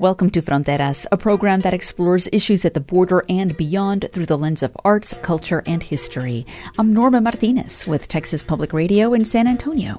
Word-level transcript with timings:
Welcome 0.00 0.30
to 0.30 0.42
Fronteras, 0.42 1.06
a 1.12 1.16
program 1.16 1.60
that 1.60 1.72
explores 1.72 2.28
issues 2.32 2.64
at 2.64 2.74
the 2.74 2.80
border 2.80 3.24
and 3.28 3.56
beyond 3.56 4.08
through 4.12 4.26
the 4.26 4.36
lens 4.36 4.64
of 4.64 4.76
arts, 4.84 5.14
culture, 5.22 5.62
and 5.66 5.84
history. 5.84 6.44
I'm 6.78 6.92
Norma 6.92 7.20
Martinez 7.20 7.86
with 7.86 8.08
Texas 8.08 8.42
Public 8.42 8.72
Radio 8.72 9.14
in 9.14 9.24
San 9.24 9.46
Antonio. 9.46 9.98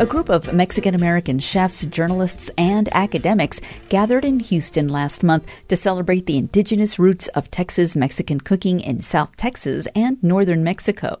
A 0.00 0.06
group 0.06 0.30
of 0.30 0.54
Mexican 0.54 0.94
American 0.94 1.38
chefs, 1.40 1.84
journalists, 1.84 2.50
and 2.56 2.88
academics 2.90 3.60
gathered 3.90 4.24
in 4.24 4.40
Houston 4.40 4.88
last 4.88 5.22
month 5.22 5.44
to 5.68 5.76
celebrate 5.76 6.24
the 6.24 6.38
indigenous 6.38 6.98
roots 6.98 7.28
of 7.28 7.50
Texas 7.50 7.94
Mexican 7.94 8.40
cooking 8.40 8.80
in 8.80 9.02
South 9.02 9.36
Texas 9.36 9.86
and 9.94 10.16
northern 10.22 10.64
Mexico. 10.64 11.18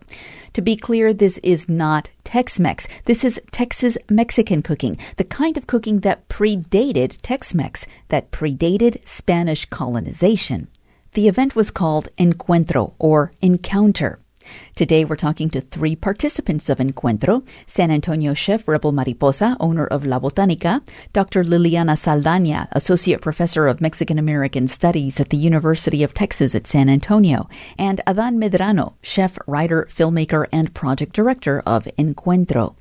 To 0.54 0.62
be 0.62 0.76
clear, 0.76 1.12
this 1.12 1.36
is 1.42 1.68
not 1.68 2.08
Tex 2.24 2.58
Mex. 2.58 2.88
This 3.04 3.22
is 3.22 3.38
Texas 3.52 3.98
Mexican 4.08 4.62
cooking, 4.62 4.96
the 5.18 5.24
kind 5.24 5.58
of 5.58 5.66
cooking 5.66 6.00
that 6.00 6.26
predated 6.30 7.18
Tex 7.20 7.52
Mex, 7.52 7.84
that 8.08 8.30
predated 8.30 9.06
Spanish 9.06 9.66
colonization. 9.66 10.68
The 11.12 11.28
event 11.28 11.54
was 11.54 11.70
called 11.70 12.08
Encuentro 12.16 12.94
or 12.98 13.32
Encounter. 13.42 14.20
Today 14.74 15.04
we're 15.04 15.16
talking 15.16 15.50
to 15.50 15.60
three 15.60 15.94
participants 15.94 16.68
of 16.68 16.78
Encuentro 16.78 17.46
San 17.66 17.90
Antonio 17.90 18.34
chef 18.34 18.66
Rebel 18.66 18.92
Mariposa, 18.92 19.56
owner 19.60 19.86
of 19.86 20.06
La 20.06 20.18
Botanica, 20.18 20.82
Dr. 21.12 21.44
Liliana 21.44 21.96
Saldaña, 21.96 22.68
Associate 22.72 23.20
Professor 23.20 23.66
of 23.66 23.80
Mexican 23.80 24.18
American 24.18 24.68
Studies 24.68 25.20
at 25.20 25.30
the 25.30 25.36
University 25.36 26.02
of 26.02 26.14
Texas 26.14 26.54
at 26.54 26.66
San 26.66 26.88
Antonio, 26.88 27.48
and 27.78 28.00
Adan 28.06 28.38
Medrano, 28.38 28.94
chef, 29.02 29.38
writer, 29.46 29.88
filmmaker, 29.94 30.46
and 30.52 30.74
project 30.74 31.12
director 31.12 31.62
of 31.66 31.84
Encuentro. 31.98 32.74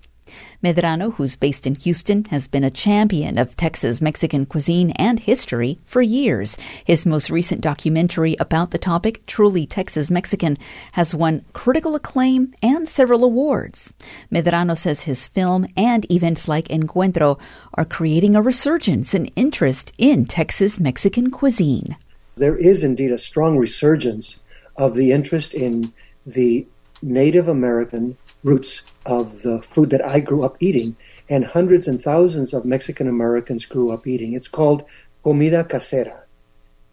Medrano, 0.63 1.13
who's 1.13 1.35
based 1.35 1.65
in 1.65 1.75
Houston, 1.75 2.25
has 2.25 2.47
been 2.47 2.63
a 2.63 2.71
champion 2.71 3.37
of 3.37 3.55
Texas 3.55 4.01
Mexican 4.01 4.45
cuisine 4.45 4.91
and 4.91 5.19
history 5.19 5.79
for 5.85 6.01
years. 6.01 6.57
His 6.83 7.05
most 7.05 7.29
recent 7.29 7.61
documentary 7.61 8.35
about 8.39 8.71
the 8.71 8.77
topic, 8.77 9.25
Truly 9.25 9.65
Texas 9.65 10.11
Mexican, 10.11 10.57
has 10.93 11.15
won 11.15 11.45
critical 11.53 11.95
acclaim 11.95 12.53
and 12.61 12.87
several 12.87 13.23
awards. 13.23 13.93
Medrano 14.31 14.77
says 14.77 15.01
his 15.01 15.27
film 15.27 15.67
and 15.77 16.09
events 16.11 16.47
like 16.47 16.67
Encuentro 16.67 17.39
are 17.73 17.85
creating 17.85 18.35
a 18.35 18.41
resurgence 18.41 19.13
in 19.13 19.25
interest 19.35 19.93
in 19.97 20.25
Texas 20.25 20.79
Mexican 20.79 21.31
cuisine. 21.31 21.95
There 22.35 22.57
is 22.57 22.83
indeed 22.83 23.11
a 23.11 23.17
strong 23.17 23.57
resurgence 23.57 24.41
of 24.75 24.95
the 24.95 25.11
interest 25.11 25.53
in 25.53 25.93
the 26.25 26.67
Native 27.01 27.47
American 27.47 28.17
roots 28.43 28.83
of 29.05 29.41
the 29.41 29.61
food 29.61 29.89
that 29.89 30.05
I 30.05 30.19
grew 30.19 30.43
up 30.43 30.57
eating, 30.59 30.95
and 31.29 31.45
hundreds 31.45 31.87
and 31.87 32.01
thousands 32.01 32.53
of 32.53 32.65
Mexican 32.65 33.07
Americans 33.07 33.65
grew 33.65 33.91
up 33.91 34.05
eating. 34.05 34.33
It's 34.33 34.47
called 34.47 34.83
comida 35.23 35.63
casera, 35.63 36.21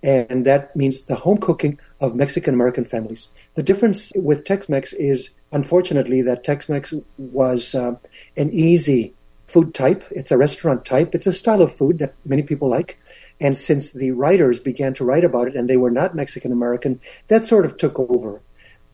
and 0.03 0.45
that 0.47 0.75
means 0.77 1.03
the 1.03 1.17
home 1.17 1.39
cooking 1.39 1.79
of 2.01 2.15
Mexican 2.15 2.55
American 2.55 2.85
families. 2.85 3.29
The 3.55 3.63
difference 3.63 4.13
with 4.15 4.45
Tex 4.45 4.69
Mex 4.69 4.93
is, 4.93 5.31
unfortunately, 5.53 6.23
that 6.23 6.45
Tex 6.45 6.69
Mex 6.69 6.93
was 7.19 7.75
uh, 7.75 7.97
an 8.37 8.53
easy 8.53 9.15
food 9.47 9.75
type. 9.75 10.05
It's 10.11 10.31
a 10.31 10.37
restaurant 10.37 10.85
type. 10.85 11.15
It's 11.15 11.27
a 11.27 11.33
style 11.33 11.63
of 11.63 11.75
food 11.75 11.99
that 11.99 12.15
many 12.25 12.43
people 12.43 12.69
like. 12.69 12.99
And 13.41 13.57
since 13.57 13.93
the 13.93 14.11
writers 14.11 14.61
began 14.61 14.95
to 14.95 15.05
write 15.05 15.25
about 15.25 15.49
it 15.49 15.57
and 15.57 15.69
they 15.69 15.77
were 15.77 15.91
not 15.91 16.15
Mexican 16.15 16.53
American, 16.53 17.01
that 17.29 17.45
sort 17.45 17.65
of 17.65 17.77
took 17.77 17.99
over. 17.99 18.41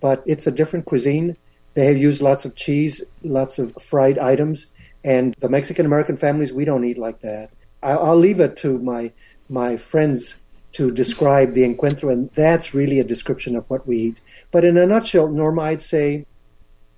But 0.00 0.22
it's 0.27 0.46
a 0.46 0.52
different 0.52 0.84
cuisine. 0.84 1.36
They 1.74 1.86
have 1.86 1.96
used 1.96 2.20
lots 2.20 2.44
of 2.44 2.54
cheese, 2.54 3.02
lots 3.22 3.58
of 3.58 3.74
fried 3.80 4.18
items, 4.18 4.66
and 5.04 5.34
the 5.38 5.48
Mexican 5.48 5.86
American 5.86 6.16
families 6.16 6.52
we 6.52 6.64
don't 6.64 6.84
eat 6.84 6.98
like 6.98 7.20
that. 7.20 7.50
I'll 7.82 8.16
leave 8.16 8.40
it 8.40 8.56
to 8.58 8.78
my 8.78 9.12
my 9.48 9.76
friends 9.76 10.36
to 10.72 10.90
describe 10.90 11.52
the 11.52 11.62
encuentro, 11.62 12.12
and 12.12 12.30
that's 12.30 12.74
really 12.74 12.98
a 12.98 13.05
description 13.05 13.56
of 13.56 13.68
what 13.68 13.86
we 13.86 13.96
eat. 13.98 14.20
But 14.50 14.64
in 14.64 14.77
a 14.77 14.86
nutshell, 14.86 15.28
Norma, 15.28 15.62
I'd 15.62 15.82
say 15.82 16.27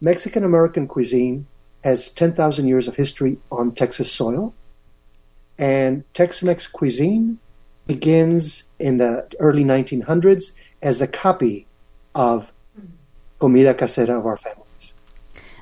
Mexican 0.01 0.45
American 0.45 0.87
cuisine 0.87 1.47
has 1.83 2.11
10,000 2.11 2.69
years 2.69 2.87
of 2.89 2.97
history 2.97 3.39
on 3.51 3.73
Texas 3.73 4.11
soil, 4.13 4.55
and 5.59 6.05
Tex 6.15 6.43
Mex 6.43 6.67
cuisine 6.67 7.39
begins 7.87 8.65
in 8.79 8.99
the 8.99 9.29
early 9.41 9.65
1900s 9.65 10.53
as 10.83 11.01
a 11.01 11.07
copy 11.07 11.67
of 12.15 12.53
comida 13.39 13.75
casera 13.75 14.19
of 14.19 14.27
our 14.27 14.37
family. 14.37 14.64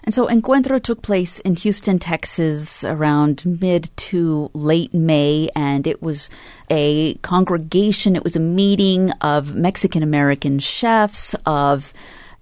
And 0.04 0.12
so 0.12 0.26
Encuentro 0.26 0.82
took 0.82 1.02
place 1.02 1.38
in 1.40 1.54
Houston, 1.56 1.98
Texas 1.98 2.82
around 2.82 3.60
mid 3.60 3.90
to 3.96 4.50
late 4.52 4.92
May, 4.92 5.48
and 5.54 5.86
it 5.86 6.02
was 6.02 6.28
a 6.70 7.14
congregation, 7.22 8.16
it 8.16 8.24
was 8.24 8.34
a 8.34 8.40
meeting 8.40 9.12
of 9.20 9.54
Mexican 9.54 10.02
American 10.02 10.58
chefs, 10.58 11.34
of 11.46 11.92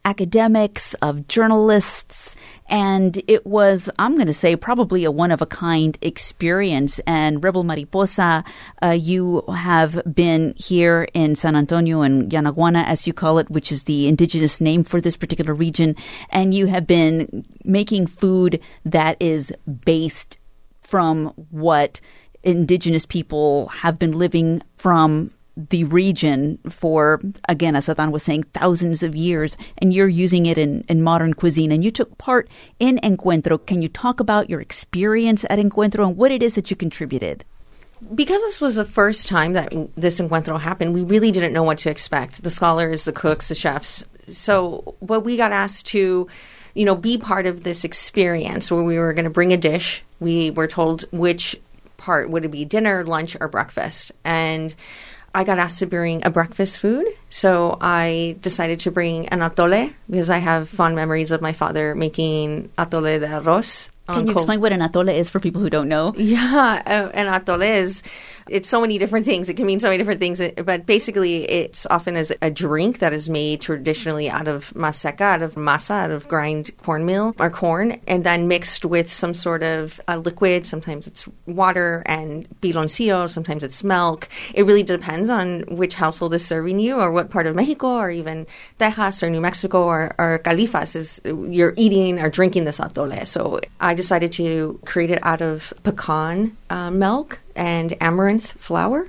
academics, 0.06 0.94
of 0.94 1.28
journalists, 1.28 2.34
and 2.70 3.20
it 3.26 3.44
was, 3.44 3.90
I'm 3.98 4.14
going 4.14 4.28
to 4.28 4.32
say, 4.32 4.54
probably 4.54 5.04
a 5.04 5.10
one 5.10 5.32
of 5.32 5.42
a 5.42 5.46
kind 5.46 5.98
experience. 6.00 7.00
And 7.00 7.42
Rebel 7.42 7.64
Mariposa, 7.64 8.44
uh, 8.82 8.90
you 8.90 9.42
have 9.52 10.00
been 10.14 10.54
here 10.56 11.08
in 11.12 11.34
San 11.34 11.56
Antonio 11.56 12.02
and 12.02 12.30
Yanaguana, 12.30 12.84
as 12.86 13.06
you 13.06 13.12
call 13.12 13.38
it, 13.38 13.50
which 13.50 13.72
is 13.72 13.84
the 13.84 14.06
indigenous 14.06 14.60
name 14.60 14.84
for 14.84 15.00
this 15.00 15.16
particular 15.16 15.52
region. 15.52 15.96
And 16.30 16.54
you 16.54 16.66
have 16.66 16.86
been 16.86 17.44
making 17.64 18.06
food 18.06 18.60
that 18.84 19.16
is 19.18 19.52
based 19.84 20.38
from 20.78 21.26
what 21.50 22.00
indigenous 22.42 23.04
people 23.04 23.66
have 23.68 23.98
been 23.98 24.12
living 24.12 24.62
from 24.76 25.32
the 25.56 25.84
region 25.84 26.58
for, 26.68 27.20
again, 27.48 27.76
as 27.76 27.88
Adan 27.88 28.12
was 28.12 28.22
saying, 28.22 28.44
thousands 28.54 29.02
of 29.02 29.14
years, 29.14 29.56
and 29.78 29.92
you're 29.92 30.08
using 30.08 30.46
it 30.46 30.58
in, 30.58 30.84
in 30.88 31.02
modern 31.02 31.34
cuisine. 31.34 31.72
And 31.72 31.84
you 31.84 31.90
took 31.90 32.16
part 32.18 32.48
in 32.78 32.98
Encuentro. 33.02 33.64
Can 33.66 33.82
you 33.82 33.88
talk 33.88 34.20
about 34.20 34.48
your 34.48 34.60
experience 34.60 35.44
at 35.50 35.58
Encuentro 35.58 36.06
and 36.06 36.16
what 36.16 36.32
it 36.32 36.42
is 36.42 36.54
that 36.54 36.70
you 36.70 36.76
contributed? 36.76 37.44
because 38.14 38.40
this 38.42 38.60
was 38.60 38.76
the 38.76 38.84
first 38.84 39.28
time 39.28 39.52
that 39.54 39.72
this 39.96 40.20
encuentro 40.20 40.58
happened, 40.58 40.94
we 40.94 41.02
really 41.02 41.30
didn't 41.30 41.52
know 41.52 41.62
what 41.62 41.78
to 41.78 41.90
expect. 41.90 42.42
The 42.42 42.50
scholars, 42.50 43.04
the 43.04 43.12
cooks, 43.12 43.48
the 43.48 43.54
chefs. 43.54 44.04
So, 44.26 44.94
but 45.02 45.20
we 45.20 45.36
got 45.36 45.52
asked 45.52 45.86
to, 45.88 46.26
you 46.74 46.84
know, 46.84 46.94
be 46.94 47.18
part 47.18 47.46
of 47.46 47.62
this 47.62 47.84
experience 47.84 48.70
where 48.70 48.82
we 48.82 48.98
were 48.98 49.12
going 49.12 49.24
to 49.24 49.30
bring 49.30 49.52
a 49.52 49.56
dish. 49.56 50.02
We 50.18 50.50
were 50.50 50.66
told 50.66 51.04
which 51.12 51.60
part 51.96 52.30
would 52.30 52.44
it 52.44 52.50
be 52.50 52.64
dinner, 52.64 53.04
lunch, 53.04 53.36
or 53.38 53.48
breakfast, 53.48 54.12
and 54.24 54.74
I 55.34 55.44
got 55.44 55.58
asked 55.58 55.78
to 55.78 55.86
bring 55.86 56.24
a 56.26 56.30
breakfast 56.30 56.78
food. 56.78 57.06
So 57.30 57.78
I 57.80 58.36
decided 58.40 58.80
to 58.80 58.90
bring 58.90 59.28
an 59.28 59.40
atole 59.40 59.92
because 60.08 60.30
I 60.30 60.38
have 60.38 60.68
fond 60.68 60.96
memories 60.96 61.30
of 61.30 61.40
my 61.40 61.52
father 61.52 61.94
making 61.94 62.70
atole 62.76 63.20
de 63.20 63.26
arroz. 63.28 63.88
Can 64.08 64.26
you 64.26 64.32
explain 64.32 64.60
what 64.60 64.72
an 64.72 64.80
atole 64.80 65.14
is 65.14 65.30
for 65.30 65.38
people 65.38 65.60
who 65.60 65.70
don't 65.70 65.88
know? 65.88 66.12
Yeah, 66.18 66.82
uh, 66.84 67.10
an 67.14 67.26
atole 67.26 67.76
is 67.78 68.02
it's 68.50 68.68
so 68.68 68.80
many 68.80 68.98
different 68.98 69.24
things. 69.24 69.48
It 69.48 69.54
can 69.54 69.64
mean 69.64 69.78
so 69.78 69.86
many 69.86 69.98
different 69.98 70.20
things. 70.20 70.42
But 70.64 70.84
basically, 70.84 71.48
it's 71.48 71.86
often 71.86 72.16
as 72.16 72.32
a 72.42 72.50
drink 72.50 72.98
that 72.98 73.12
is 73.12 73.28
made 73.28 73.60
traditionally 73.60 74.28
out 74.28 74.48
of 74.48 74.72
maseca, 74.74 75.20
out 75.20 75.42
of 75.42 75.54
masa, 75.54 75.92
out 75.92 76.10
of 76.10 76.26
grind 76.28 76.70
cornmeal 76.82 77.34
or 77.38 77.48
corn, 77.48 78.00
and 78.08 78.24
then 78.24 78.48
mixed 78.48 78.84
with 78.84 79.10
some 79.10 79.34
sort 79.34 79.62
of 79.62 80.00
uh, 80.08 80.16
liquid. 80.16 80.66
Sometimes 80.66 81.06
it's 81.06 81.28
water 81.46 82.02
and 82.06 82.48
piloncillo. 82.60 83.30
Sometimes 83.30 83.62
it's 83.62 83.84
milk. 83.84 84.28
It 84.52 84.64
really 84.64 84.82
depends 84.82 85.30
on 85.30 85.60
which 85.68 85.94
household 85.94 86.34
is 86.34 86.44
serving 86.44 86.80
you 86.80 86.96
or 86.96 87.12
what 87.12 87.30
part 87.30 87.46
of 87.46 87.54
Mexico 87.54 87.94
or 87.94 88.10
even 88.10 88.46
Texas 88.78 89.22
or 89.22 89.30
New 89.30 89.40
Mexico 89.40 89.84
or, 89.84 90.14
or 90.18 90.40
Califas 90.40 90.96
is 90.96 91.20
you're 91.24 91.74
eating 91.76 92.18
or 92.18 92.28
drinking 92.28 92.64
this 92.64 92.78
atole. 92.78 93.26
So 93.26 93.60
I 93.80 93.94
decided 93.94 94.32
to 94.32 94.80
create 94.84 95.10
it 95.10 95.20
out 95.22 95.40
of 95.40 95.72
pecan 95.84 96.56
uh, 96.68 96.90
milk 96.90 97.40
and 97.54 97.96
amaranth 98.00 98.52
flour. 98.52 99.08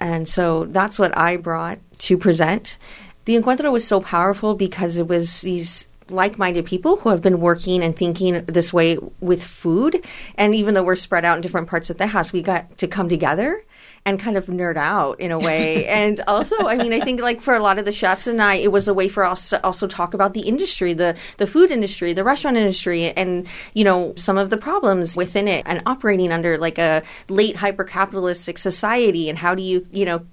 And 0.00 0.28
so 0.28 0.64
that's 0.64 0.98
what 0.98 1.16
I 1.16 1.36
brought 1.36 1.78
to 2.00 2.18
present. 2.18 2.76
The 3.24 3.36
Encuentro 3.36 3.72
was 3.72 3.86
so 3.86 4.00
powerful 4.00 4.54
because 4.54 4.98
it 4.98 5.08
was 5.08 5.40
these 5.40 5.86
like 6.10 6.38
minded 6.38 6.66
people 6.66 6.96
who 6.96 7.08
have 7.08 7.22
been 7.22 7.40
working 7.40 7.82
and 7.82 7.96
thinking 7.96 8.44
this 8.44 8.72
way 8.72 8.98
with 9.20 9.42
food. 9.42 10.04
And 10.36 10.54
even 10.54 10.74
though 10.74 10.82
we're 10.82 10.96
spread 10.96 11.24
out 11.24 11.36
in 11.36 11.40
different 11.40 11.68
parts 11.68 11.88
of 11.88 11.98
the 11.98 12.06
house, 12.06 12.32
we 12.32 12.42
got 12.42 12.76
to 12.78 12.88
come 12.88 13.08
together 13.08 13.64
and 14.06 14.20
kind 14.20 14.36
of 14.36 14.46
nerd 14.46 14.76
out 14.76 15.18
in 15.18 15.30
a 15.30 15.38
way. 15.38 15.86
and 15.86 16.20
also, 16.26 16.56
I 16.66 16.76
mean, 16.76 16.92
I 16.92 17.00
think 17.00 17.20
like 17.20 17.40
for 17.40 17.54
a 17.54 17.60
lot 17.60 17.78
of 17.78 17.84
the 17.84 17.92
chefs 17.92 18.26
and 18.26 18.42
I, 18.42 18.56
it 18.56 18.70
was 18.70 18.86
a 18.88 18.94
way 18.94 19.08
for 19.08 19.24
us 19.24 19.50
to 19.50 19.64
also 19.64 19.86
talk 19.86 20.14
about 20.14 20.34
the 20.34 20.42
industry, 20.42 20.94
the 20.94 21.16
the 21.38 21.46
food 21.46 21.70
industry, 21.70 22.12
the 22.12 22.24
restaurant 22.24 22.56
industry, 22.56 23.10
and 23.10 23.46
you 23.74 23.84
know 23.84 24.12
some 24.16 24.36
of 24.36 24.50
the 24.50 24.56
problems 24.56 25.16
within 25.16 25.48
it, 25.48 25.62
and 25.66 25.82
operating 25.86 26.32
under 26.32 26.58
like 26.58 26.78
a 26.78 27.02
late 27.28 27.56
hyper 27.56 27.84
capitalistic 27.84 28.58
society, 28.58 29.28
and 29.28 29.38
how 29.38 29.54
do 29.54 29.62
you 29.62 29.86
you 29.90 30.04
know 30.04 30.24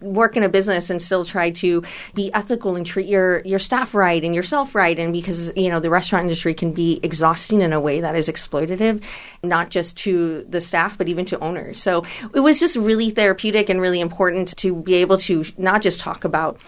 work 0.00 0.36
in 0.36 0.42
a 0.42 0.48
business 0.48 0.90
and 0.90 1.00
still 1.00 1.24
try 1.24 1.50
to 1.50 1.82
be 2.14 2.32
ethical 2.34 2.76
and 2.76 2.86
treat 2.86 3.06
your 3.06 3.40
your 3.40 3.58
staff 3.58 3.94
right 3.94 4.22
and 4.24 4.34
yourself 4.34 4.74
right 4.74 4.98
and 4.98 5.12
because 5.12 5.50
you 5.56 5.68
know 5.68 5.80
the 5.80 5.90
restaurant 5.90 6.24
industry 6.24 6.54
can 6.54 6.72
be 6.72 7.00
exhausting 7.02 7.60
in 7.60 7.72
a 7.72 7.80
way 7.80 8.00
that 8.00 8.16
is 8.16 8.28
exploitative 8.28 9.02
not 9.42 9.70
just 9.70 9.96
to 9.96 10.44
the 10.48 10.60
staff 10.60 10.96
but 10.96 11.08
even 11.08 11.24
to 11.24 11.38
owners 11.40 11.82
so 11.82 12.04
it 12.34 12.40
was 12.40 12.60
just 12.60 12.76
really 12.76 13.10
therapeutic 13.10 13.68
and 13.68 13.80
really 13.80 14.00
important 14.00 14.56
to 14.56 14.74
be 14.74 14.94
able 14.94 15.16
to 15.16 15.44
not 15.56 15.82
just 15.82 16.00
talk 16.00 16.24
about 16.24 16.58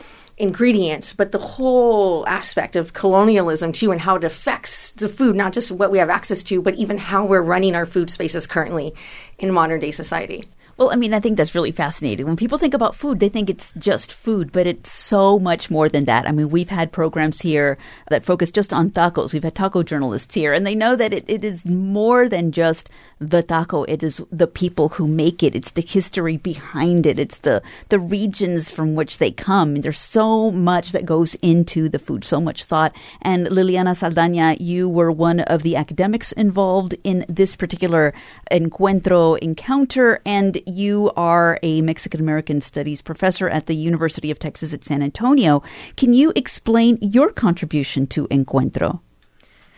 ingredients, 0.41 1.12
but 1.12 1.32
the 1.32 1.38
whole 1.38 2.27
aspect 2.27 2.75
of 2.75 2.94
colonialism 2.94 3.73
too, 3.73 3.93
and 3.93 4.00
how 4.00 4.17
it 4.17 4.25
affects 4.25 4.93
the 4.93 5.09
food, 5.09 5.37
not 5.37 5.53
just 5.53 5.71
what 5.71 5.91
we 5.91 5.99
have 5.99 6.09
access 6.09 6.43
to, 6.43 6.62
but 6.62 6.75
even 6.77 6.97
how 6.97 7.27
we're 7.27 7.43
running 7.43 7.77
our 7.77 7.85
food 7.85 8.11
spaces 8.11 8.47
currently 8.47 8.94
in 9.38 9.53
modern 9.53 9.81
day 9.81 9.91
society. 9.91 10.49
Well, 10.81 10.91
I 10.91 10.97
mean, 10.97 11.12
I 11.12 11.21
think 11.21 11.37
that's 11.37 11.55
really 11.55 11.73
fascinating. 11.73 12.25
When 12.27 12.38
people 12.38 12.56
think 12.56 12.73
about 12.73 12.97
food, 12.97 13.21
they 13.21 13.29
think 13.29 13.50
it's 13.50 13.75
just 13.77 14.15
food, 14.15 14.50
but 14.50 14.67
it's 14.67 14.91
so 14.91 15.38
much 15.38 15.71
more 15.71 15.91
than 15.91 16.06
that. 16.06 16.27
I 16.27 16.32
mean, 16.32 16.49
we've 16.49 16.71
had 16.71 16.91
programs 16.91 17.43
here 17.43 17.77
that 18.09 18.25
focus 18.25 18.50
just 18.50 18.73
on 18.73 18.91
tacos. 18.91 19.35
We've 19.35 19.43
had 19.43 19.55
taco 19.55 19.82
journalists 19.82 20.35
here, 20.35 20.55
and 20.55 20.67
they 20.67 20.75
know 20.75 20.97
that 20.97 21.12
it, 21.12 21.27
it 21.29 21.44
is 21.44 21.67
more 21.67 22.31
than 22.31 22.50
just 22.50 22.88
the 23.19 23.43
taco. 23.43 23.82
It 23.82 24.03
is 24.03 24.23
the 24.32 24.47
people 24.47 24.88
who 24.88 25.06
make 25.06 25.43
it. 25.43 25.55
It's 25.55 25.73
the 25.73 25.82
history 25.82 26.38
behind 26.38 27.05
it. 27.05 27.19
It's 27.19 27.37
the, 27.37 27.62
the 27.91 27.99
regions 27.99 28.71
from 28.71 28.94
which 28.94 29.19
they 29.19 29.32
come. 29.32 29.82
There's 29.82 30.00
so 30.00 30.50
much 30.50 30.93
that 30.93 31.05
goes 31.05 31.35
into 31.43 31.91
the 31.91 31.99
food, 31.99 32.25
so 32.25 32.41
much 32.41 32.65
thought. 32.65 32.97
And 33.21 33.49
Liliana 33.49 33.93
Saldaña, 33.94 34.59
you 34.59 34.88
were 34.88 35.12
one 35.12 35.41
of 35.41 35.62
the 35.62 35.77
academics 35.77 36.32
involved 36.32 36.97
in 37.05 37.27
this 37.29 37.55
particular 37.55 38.15
encuentro 38.50 39.38
encounter, 39.41 40.23
and 40.25 40.59
you 40.70 41.11
are 41.17 41.58
a 41.62 41.82
Mexican 41.82 42.20
American 42.20 42.61
Studies 42.61 43.02
professor 43.02 43.49
at 43.49 43.67
the 43.67 43.75
University 43.75 44.31
of 44.31 44.38
Texas 44.38 44.72
at 44.72 44.84
San 44.84 45.02
Antonio. 45.02 45.62
Can 45.96 46.14
you 46.14 46.32
explain 46.34 46.99
your 47.00 47.31
contribution 47.31 48.06
to 48.08 48.26
Encuentro? 48.28 49.00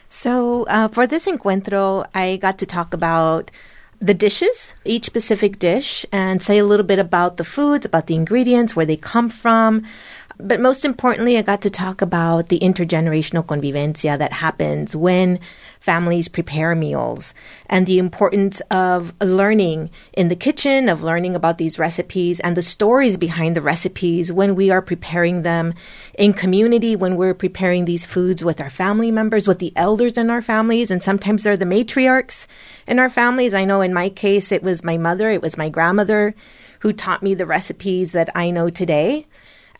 So, 0.08 0.64
uh, 0.64 0.88
for 0.88 1.06
this 1.06 1.26
encuentro, 1.26 2.06
I 2.14 2.36
got 2.36 2.58
to 2.58 2.66
talk 2.66 2.92
about 2.92 3.50
the 3.98 4.12
dishes, 4.12 4.74
each 4.84 5.06
specific 5.06 5.58
dish, 5.58 6.04
and 6.12 6.42
say 6.42 6.58
a 6.58 6.66
little 6.66 6.84
bit 6.84 6.98
about 6.98 7.36
the 7.36 7.44
foods, 7.44 7.86
about 7.86 8.08
the 8.08 8.14
ingredients, 8.14 8.74
where 8.74 8.84
they 8.84 8.96
come 8.96 9.30
from, 9.30 9.86
but 10.38 10.60
most 10.60 10.84
importantly, 10.84 11.36
I 11.36 11.42
got 11.42 11.62
to 11.62 11.70
talk 11.70 12.02
about 12.02 12.48
the 12.48 12.58
intergenerational 12.60 13.44
convivencia 13.44 14.18
that 14.18 14.32
happens 14.32 14.96
when 14.96 15.38
families 15.80 16.28
prepare 16.28 16.74
meals 16.74 17.34
and 17.66 17.86
the 17.86 17.98
importance 17.98 18.60
of 18.70 19.12
learning 19.20 19.90
in 20.12 20.28
the 20.28 20.36
kitchen, 20.36 20.88
of 20.88 21.02
learning 21.02 21.34
about 21.34 21.58
these 21.58 21.78
recipes 21.78 22.40
and 22.40 22.56
the 22.56 22.62
stories 22.62 23.16
behind 23.16 23.56
the 23.56 23.60
recipes 23.60 24.32
when 24.32 24.54
we 24.54 24.70
are 24.70 24.82
preparing 24.82 25.42
them 25.42 25.74
in 26.14 26.32
community, 26.32 26.94
when 26.96 27.16
we're 27.16 27.34
preparing 27.34 27.84
these 27.84 28.06
foods 28.06 28.44
with 28.44 28.60
our 28.60 28.70
family 28.70 29.10
members, 29.10 29.46
with 29.46 29.58
the 29.58 29.72
elders 29.76 30.16
in 30.16 30.30
our 30.30 30.42
families. 30.42 30.90
And 30.90 31.02
sometimes 31.02 31.42
they're 31.42 31.56
the 31.56 31.64
matriarchs 31.64 32.46
in 32.86 32.98
our 32.98 33.10
families. 33.10 33.54
I 33.54 33.64
know 33.64 33.80
in 33.80 33.92
my 33.92 34.08
case, 34.08 34.52
it 34.52 34.62
was 34.62 34.84
my 34.84 34.96
mother, 34.96 35.30
it 35.30 35.42
was 35.42 35.56
my 35.56 35.68
grandmother 35.68 36.34
who 36.80 36.92
taught 36.92 37.22
me 37.22 37.34
the 37.34 37.46
recipes 37.46 38.12
that 38.12 38.28
I 38.34 38.50
know 38.50 38.68
today 38.68 39.26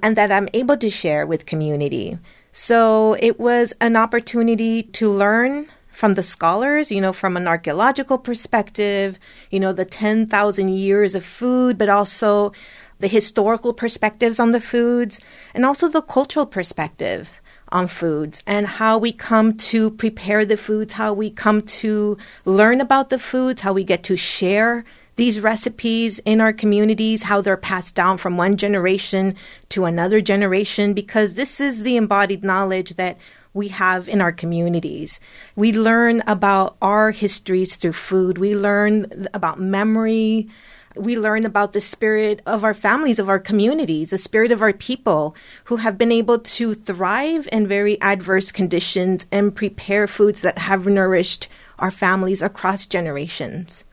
and 0.03 0.17
that 0.17 0.33
I'm 0.33 0.49
able 0.53 0.77
to 0.77 0.91
share 0.91 1.27
with 1.27 1.47
community. 1.47 2.19
So 2.51 3.17
it 3.21 3.41
was 3.41 3.73
an 3.81 3.97
opportunity 3.97 4.83
to 4.83 5.09
learn 5.09 5.69
from 5.91 6.15
the 6.15 6.23
scholars, 6.23 6.91
you 6.91 7.01
know, 7.01 7.13
from 7.13 7.37
an 7.37 7.47
archaeological 7.47 8.19
perspective, 8.19 9.19
you 9.51 9.61
know, 9.61 9.73
the 9.73 9.85
10,000 9.85 10.69
years 10.69 11.15
of 11.15 11.25
food, 11.25 11.79
but 11.79 11.89
also 11.89 12.53
the 12.99 13.09
historical 13.09 13.73
perspectives 13.73 14.39
on 14.39 14.53
the 14.53 14.61
foods, 14.61 15.21
and 15.55 15.65
also 15.65 15.89
the 15.89 16.03
cultural 16.03 16.47
perspective 16.47 17.41
on 17.73 17.89
foods 17.89 18.43
and 18.47 18.67
how 18.67 18.99
we 18.99 19.13
come 19.13 19.57
to 19.57 19.91
prepare 19.91 20.45
the 20.45 20.57
foods, 20.57 20.93
how 20.93 21.13
we 21.13 21.31
come 21.31 21.63
to 21.63 22.19
learn 22.45 22.81
about 22.81 23.09
the 23.09 23.19
foods, 23.19 23.63
how 23.63 23.73
we 23.73 23.83
get 23.83 24.03
to 24.05 24.17
share 24.17 24.85
these 25.17 25.41
recipes 25.41 26.19
in 26.21 26.41
our 26.41 26.53
communities, 26.53 27.25
how 27.25 27.41
they're 27.41 27.57
passed 27.57 27.95
down 27.95 28.19
from 28.19 28.37
one 28.37 28.57
generation 28.57 29.35
to 29.69 29.85
another 29.85 30.21
generation, 30.21 30.95
because 30.95 31.35
this 31.35 31.61
is 31.61 31.83
the 31.83 31.97
embodied 31.97 32.43
knowledge 32.43 32.97
that 32.97 33.19
we 33.55 33.69
have 33.69 34.09
in 34.09 34.21
our 34.21 34.33
communities. 34.33 35.21
We 35.55 35.73
learn 35.73 36.23
about 36.27 36.77
our 36.81 37.11
histories 37.11 37.77
through 37.77 37.93
food. 37.93 38.39
We 38.39 38.55
learn 38.55 39.29
about 39.35 39.61
memory. 39.61 40.49
We 40.97 41.19
learn 41.19 41.45
about 41.45 41.73
the 41.73 41.81
spirit 41.81 42.41
of 42.47 42.65
our 42.65 42.75
families, 42.75 43.19
of 43.19 43.29
our 43.29 43.39
communities, 43.39 44.11
the 44.11 44.19
spirit 44.19 44.53
of 44.53 44.63
our 44.63 44.73
people 44.73 45.35
who 45.65 45.77
have 45.77 45.99
been 45.99 46.13
able 46.13 46.39
to 46.39 46.75
thrive 46.75 47.49
in 47.53 47.67
very 47.67 48.01
adverse 48.01 48.53
conditions 48.53 49.27
and 49.31 49.55
prepare 49.55 50.07
foods 50.07 50.41
that 50.43 50.59
have 50.59 50.87
nourished 50.87 51.49
our 51.79 51.91
families 51.91 52.43
across 52.43 52.87
generations. 52.87 53.85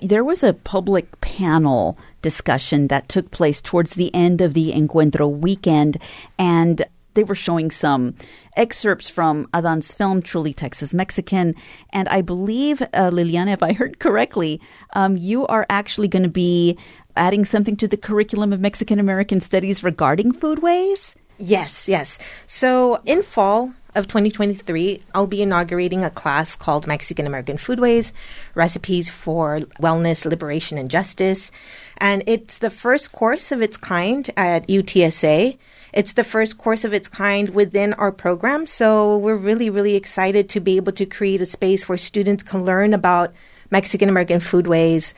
There 0.00 0.22
was 0.22 0.44
a 0.44 0.54
public 0.54 1.20
panel 1.20 1.98
discussion 2.22 2.86
that 2.86 3.08
took 3.08 3.32
place 3.32 3.60
towards 3.60 3.94
the 3.94 4.14
end 4.14 4.40
of 4.40 4.54
the 4.54 4.72
Encuentro 4.72 5.28
weekend, 5.28 5.98
and 6.38 6.86
they 7.14 7.24
were 7.24 7.34
showing 7.34 7.72
some 7.72 8.14
excerpts 8.56 9.08
from 9.08 9.48
Adan's 9.52 9.92
film, 9.92 10.22
Truly 10.22 10.54
Texas 10.54 10.94
Mexican. 10.94 11.56
And 11.92 12.08
I 12.10 12.22
believe, 12.22 12.80
uh, 12.80 13.10
Liliana, 13.10 13.54
if 13.54 13.62
I 13.62 13.72
heard 13.72 13.98
correctly, 13.98 14.60
um, 14.92 15.16
you 15.16 15.44
are 15.48 15.66
actually 15.68 16.06
going 16.06 16.22
to 16.22 16.28
be 16.28 16.78
adding 17.16 17.44
something 17.44 17.76
to 17.78 17.88
the 17.88 17.96
curriculum 17.96 18.52
of 18.52 18.60
Mexican 18.60 19.00
American 19.00 19.40
Studies 19.40 19.82
regarding 19.82 20.30
foodways? 20.30 21.16
Yes, 21.38 21.88
yes. 21.88 22.20
So 22.46 23.00
in 23.04 23.24
fall, 23.24 23.72
of 23.94 24.06
2023, 24.06 25.02
I'll 25.14 25.26
be 25.26 25.42
inaugurating 25.42 26.04
a 26.04 26.10
class 26.10 26.54
called 26.54 26.86
Mexican 26.86 27.26
American 27.26 27.56
Foodways 27.56 28.12
Recipes 28.54 29.10
for 29.10 29.60
Wellness, 29.80 30.24
Liberation, 30.24 30.78
and 30.78 30.90
Justice. 30.90 31.50
And 31.96 32.22
it's 32.26 32.58
the 32.58 32.70
first 32.70 33.12
course 33.12 33.50
of 33.50 33.62
its 33.62 33.76
kind 33.76 34.30
at 34.36 34.68
UTSA. 34.68 35.58
It's 35.92 36.12
the 36.12 36.24
first 36.24 36.58
course 36.58 36.84
of 36.84 36.92
its 36.92 37.08
kind 37.08 37.50
within 37.50 37.94
our 37.94 38.12
program. 38.12 38.66
So 38.66 39.16
we're 39.16 39.36
really, 39.36 39.70
really 39.70 39.96
excited 39.96 40.48
to 40.50 40.60
be 40.60 40.76
able 40.76 40.92
to 40.92 41.06
create 41.06 41.40
a 41.40 41.46
space 41.46 41.88
where 41.88 41.98
students 41.98 42.42
can 42.42 42.64
learn 42.64 42.92
about 42.92 43.32
Mexican 43.70 44.08
American 44.08 44.40
foodways, 44.40 45.12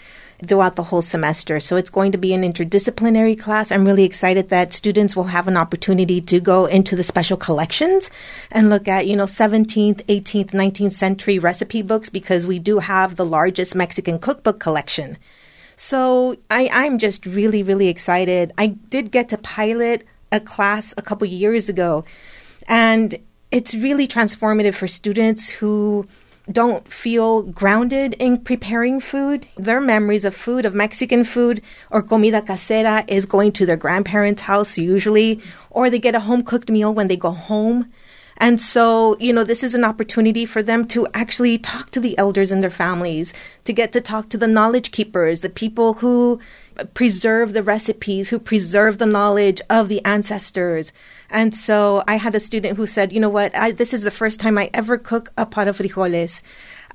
throughout 0.47 0.77
the 0.77 0.85
whole 0.85 1.03
semester. 1.03 1.61
So 1.61 1.77
it's 1.77 1.91
going 1.91 2.13
to 2.13 2.19
be 2.19 2.33
an 2.33 2.43
interdisciplinary 2.43 3.39
class. 3.39 3.71
I'm 3.71 3.85
really 3.85 4.05
excited 4.05 4.49
that 4.49 4.73
students 4.73 5.15
will 5.15 5.25
have 5.25 5.49
an 5.49 5.57
opportunity 5.57 6.21
to 6.23 6.41
go 6.41 6.67
into 6.67 6.97
the 6.97 7.05
special 7.05 7.37
collections 7.37 8.11
and 8.51 8.71
look 8.71 8.89
at, 8.89 9.07
you 9.07 9.17
know, 9.17 9.25
17th, 9.25 10.05
18th, 10.05 10.51
19th 10.51 10.93
century 10.93 11.39
recipe 11.39 11.83
books 11.83 12.09
because 12.09 12.47
we 12.47 12.59
do 12.59 12.79
have 12.79 13.17
the 13.17 13.27
largest 13.27 13.75
Mexican 13.75 14.19
cookbook 14.19 14.61
collection. 14.61 15.19
So 15.77 16.37
I, 16.51 16.69
I'm 16.73 16.99
just 16.99 17.25
really, 17.25 17.63
really 17.63 17.89
excited. 17.89 18.53
I 18.59 18.67
did 18.67 19.11
get 19.11 19.31
to 19.31 19.39
pilot 19.39 20.05
a 20.31 20.39
class 20.39 20.93
a 20.97 21.03
couple 21.03 21.27
years 21.27 21.69
ago, 21.69 22.05
and 22.69 23.19
it's 23.51 23.75
really 23.75 24.07
transformative 24.07 24.75
for 24.75 24.87
students 24.87 25.49
who 25.49 26.07
don't 26.51 26.93
feel 26.93 27.43
grounded 27.43 28.15
in 28.15 28.39
preparing 28.39 29.01
food. 29.01 29.47
Their 29.57 29.81
memories 29.81 30.25
of 30.25 30.35
food, 30.35 30.65
of 30.65 30.75
Mexican 30.75 31.25
food 31.25 31.63
or 31.91 32.03
comida 32.03 32.43
casera 32.43 33.05
is 33.09 33.27
going 33.27 33.53
to 33.53 33.67
their 33.67 33.77
grandparents' 33.77 34.43
house 34.43 34.79
usually, 34.79 35.41
or 35.71 35.91
they 35.91 35.99
get 35.99 36.15
a 36.15 36.21
home 36.21 36.43
cooked 36.43 36.71
meal 36.71 36.93
when 36.93 37.09
they 37.09 37.17
go 37.17 37.31
home. 37.31 37.93
And 38.37 38.59
so, 38.59 39.19
you 39.21 39.35
know, 39.35 39.45
this 39.45 39.63
is 39.63 39.75
an 39.75 39.85
opportunity 39.85 40.47
for 40.47 40.63
them 40.63 40.87
to 40.89 41.07
actually 41.13 41.59
talk 41.59 41.91
to 41.91 42.01
the 42.01 42.17
elders 42.17 42.51
in 42.51 42.61
their 42.61 42.71
families, 42.71 43.35
to 43.65 43.73
get 43.73 43.93
to 43.93 44.01
talk 44.01 44.31
to 44.31 44.39
the 44.39 44.47
knowledge 44.47 44.93
keepers, 44.93 45.43
the 45.43 45.51
people 45.51 45.95
who 45.95 46.41
preserve 46.95 47.53
the 47.53 47.63
recipes, 47.63 48.29
who 48.29 48.39
preserve 48.39 48.99
the 48.99 49.07
knowledge 49.07 49.61
of 49.71 49.89
the 49.89 50.05
ancestors. 50.05 50.93
And 51.31 51.55
so 51.55 52.03
I 52.09 52.17
had 52.17 52.35
a 52.35 52.41
student 52.41 52.77
who 52.77 52.87
said, 52.87 53.13
you 53.13 53.21
know 53.21 53.29
what, 53.29 53.55
I, 53.55 53.71
this 53.71 53.95
is 53.95 54.03
the 54.03 54.11
first 54.11 54.41
time 54.41 54.59
I 54.59 54.71
ever 54.75 54.99
cook 54.99 55.33
a 55.37 55.47
pot 55.47 55.69
of 55.69 55.79
frijoles. 55.79 56.43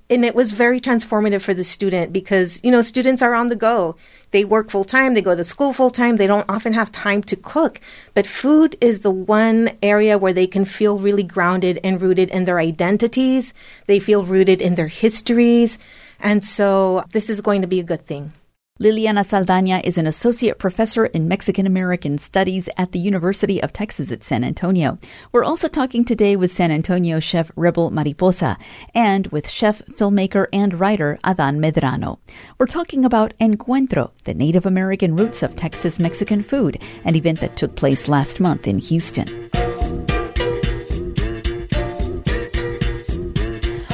And 0.08 0.24
it 0.24 0.36
was 0.36 0.52
very 0.52 0.80
transformative 0.80 1.42
for 1.42 1.56
the 1.56 1.64
student 1.64 2.14
because, 2.14 2.60
you 2.64 2.70
know, 2.70 2.84
students 2.84 3.24
are 3.24 3.34
on 3.34 3.48
the 3.48 3.56
go. 3.56 3.96
They 4.30 4.46
work 4.46 4.70
full 4.70 4.84
time, 4.84 5.14
they 5.14 5.22
go 5.22 5.36
to 5.36 5.44
school 5.44 5.74
full 5.74 5.90
time, 5.90 6.18
they 6.18 6.28
don't 6.28 6.48
often 6.48 6.74
have 6.74 6.92
time 6.92 7.24
to 7.24 7.36
cook. 7.36 7.80
But 8.14 8.28
food 8.28 8.76
is 8.82 9.02
the 9.02 9.10
one 9.10 9.72
area 9.82 10.18
where 10.20 10.34
they 10.34 10.46
can 10.46 10.66
feel 10.66 11.00
really 11.00 11.24
grounded 11.24 11.80
and 11.84 12.00
rooted 12.00 12.30
in 12.30 12.46
their 12.46 12.60
identities. 12.60 13.54
They 13.88 14.00
feel 14.00 14.26
rooted 14.26 14.62
in 14.62 14.76
their 14.76 14.90
histories. 14.90 15.80
And 16.20 16.44
so 16.44 17.04
this 17.12 17.30
is 17.30 17.42
going 17.42 17.62
to 17.62 17.68
be 17.68 17.80
a 17.80 17.84
good 17.84 18.06
thing. 18.06 18.34
Liliana 18.78 19.24
Saldaña 19.24 19.82
is 19.86 19.98
an 19.98 20.06
associate 20.06 20.60
professor 20.60 21.06
in 21.06 21.30
Mexican 21.30 21.66
American 21.66 22.18
Studies 22.18 22.68
at 22.76 22.92
the 22.92 23.00
University 23.00 23.64
of 23.64 23.72
Texas 23.72 24.12
at 24.12 24.22
San 24.22 24.44
Antonio. 24.44 24.98
We're 25.32 25.46
also 25.46 25.70
talking 25.70 26.04
today 26.04 26.36
with 26.36 26.52
San 26.52 26.72
Antonio 26.72 27.22
chef 27.22 27.54
Rebel 27.56 27.90
Mariposa 27.90 28.58
and 28.94 29.28
with 29.28 29.50
chef, 29.50 29.82
filmmaker, 29.92 30.48
and 30.52 30.78
writer 30.78 31.18
Adan 31.24 31.62
Medrano. 31.62 32.20
We're 32.58 32.66
talking 32.66 33.06
about 33.06 33.34
Encuentro, 33.40 34.12
the 34.26 34.34
Native 34.34 34.66
American 34.66 35.16
roots 35.16 35.42
of 35.42 35.56
Texas 35.56 35.98
Mexican 35.98 36.44
food, 36.44 36.84
an 37.06 37.16
event 37.16 37.40
that 37.40 37.56
took 37.56 37.78
place 37.78 38.10
last 38.10 38.42
month 38.42 38.68
in 38.68 38.80
Houston. 38.80 39.45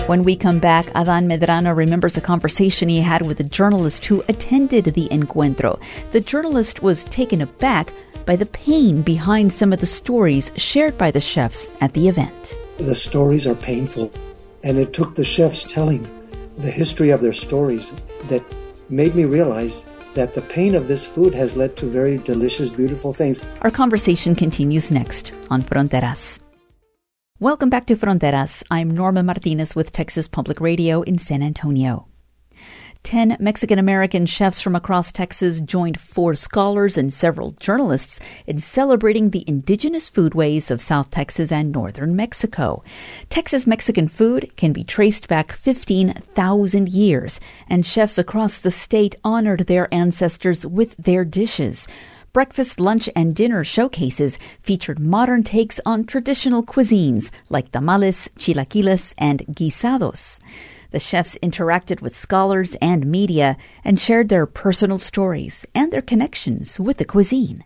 When 0.07 0.25
we 0.25 0.35
come 0.35 0.59
back, 0.59 0.87
Adan 0.93 1.29
Medrano 1.29 1.73
remembers 1.73 2.17
a 2.17 2.21
conversation 2.21 2.89
he 2.89 2.99
had 2.99 3.25
with 3.25 3.39
a 3.39 3.45
journalist 3.45 4.03
who 4.05 4.23
attended 4.27 4.85
the 4.85 5.07
encuentro. 5.09 5.79
The 6.11 6.19
journalist 6.19 6.83
was 6.83 7.05
taken 7.05 7.41
aback 7.41 7.93
by 8.25 8.35
the 8.35 8.47
pain 8.47 9.03
behind 9.03 9.53
some 9.53 9.71
of 9.71 9.79
the 9.79 9.85
stories 9.85 10.51
shared 10.57 10.97
by 10.97 11.11
the 11.11 11.21
chefs 11.21 11.69
at 11.79 11.93
the 11.93 12.09
event. 12.09 12.53
The 12.77 12.95
stories 12.95 13.47
are 13.47 13.55
painful, 13.55 14.11
and 14.63 14.77
it 14.77 14.91
took 14.91 15.15
the 15.15 15.23
chefs 15.23 15.63
telling 15.63 16.03
the 16.57 16.71
history 16.71 17.11
of 17.11 17.21
their 17.21 17.31
stories 17.31 17.93
that 18.23 18.43
made 18.89 19.15
me 19.15 19.23
realize 19.23 19.85
that 20.13 20.33
the 20.33 20.41
pain 20.41 20.75
of 20.75 20.89
this 20.89 21.05
food 21.05 21.33
has 21.33 21.55
led 21.55 21.77
to 21.77 21.85
very 21.85 22.17
delicious, 22.17 22.69
beautiful 22.69 23.13
things. 23.13 23.39
Our 23.61 23.71
conversation 23.71 24.35
continues 24.35 24.91
next 24.91 25.31
on 25.49 25.61
Fronteras. 25.61 26.40
Welcome 27.41 27.71
back 27.71 27.87
to 27.87 27.95
Fronteras. 27.95 28.61
I'm 28.69 28.91
Norma 28.91 29.23
Martinez 29.23 29.75
with 29.75 29.91
Texas 29.91 30.27
Public 30.27 30.61
Radio 30.61 31.01
in 31.01 31.17
San 31.17 31.41
Antonio. 31.41 32.07
Ten 33.01 33.35
Mexican 33.39 33.79
American 33.79 34.27
chefs 34.27 34.61
from 34.61 34.75
across 34.75 35.11
Texas 35.11 35.59
joined 35.59 35.99
four 35.99 36.35
scholars 36.35 36.99
and 36.99 37.11
several 37.11 37.53
journalists 37.53 38.19
in 38.45 38.59
celebrating 38.59 39.31
the 39.31 39.43
indigenous 39.47 40.07
foodways 40.07 40.69
of 40.69 40.81
South 40.81 41.09
Texas 41.09 41.51
and 41.51 41.71
northern 41.71 42.15
Mexico. 42.15 42.83
Texas 43.29 43.65
Mexican 43.65 44.07
food 44.07 44.51
can 44.55 44.71
be 44.71 44.83
traced 44.83 45.27
back 45.27 45.51
15,000 45.51 46.89
years, 46.89 47.39
and 47.67 47.87
chefs 47.87 48.19
across 48.19 48.59
the 48.59 48.69
state 48.69 49.15
honored 49.23 49.65
their 49.65 49.91
ancestors 49.91 50.63
with 50.63 50.95
their 50.97 51.25
dishes. 51.25 51.87
Breakfast, 52.33 52.79
lunch, 52.79 53.09
and 53.13 53.35
dinner 53.35 53.61
showcases 53.65 54.39
featured 54.61 54.99
modern 54.99 55.43
takes 55.43 55.81
on 55.85 56.05
traditional 56.05 56.63
cuisines 56.63 57.29
like 57.49 57.73
tamales, 57.73 58.29
chilaquiles, 58.39 59.13
and 59.17 59.39
guisados. 59.47 60.39
The 60.91 60.99
chefs 60.99 61.37
interacted 61.43 61.99
with 61.99 62.17
scholars 62.17 62.77
and 62.81 63.05
media 63.05 63.57
and 63.83 63.99
shared 63.99 64.29
their 64.29 64.45
personal 64.45 64.97
stories 64.97 65.65
and 65.75 65.91
their 65.91 66.01
connections 66.01 66.79
with 66.79 66.99
the 66.99 67.05
cuisine. 67.05 67.65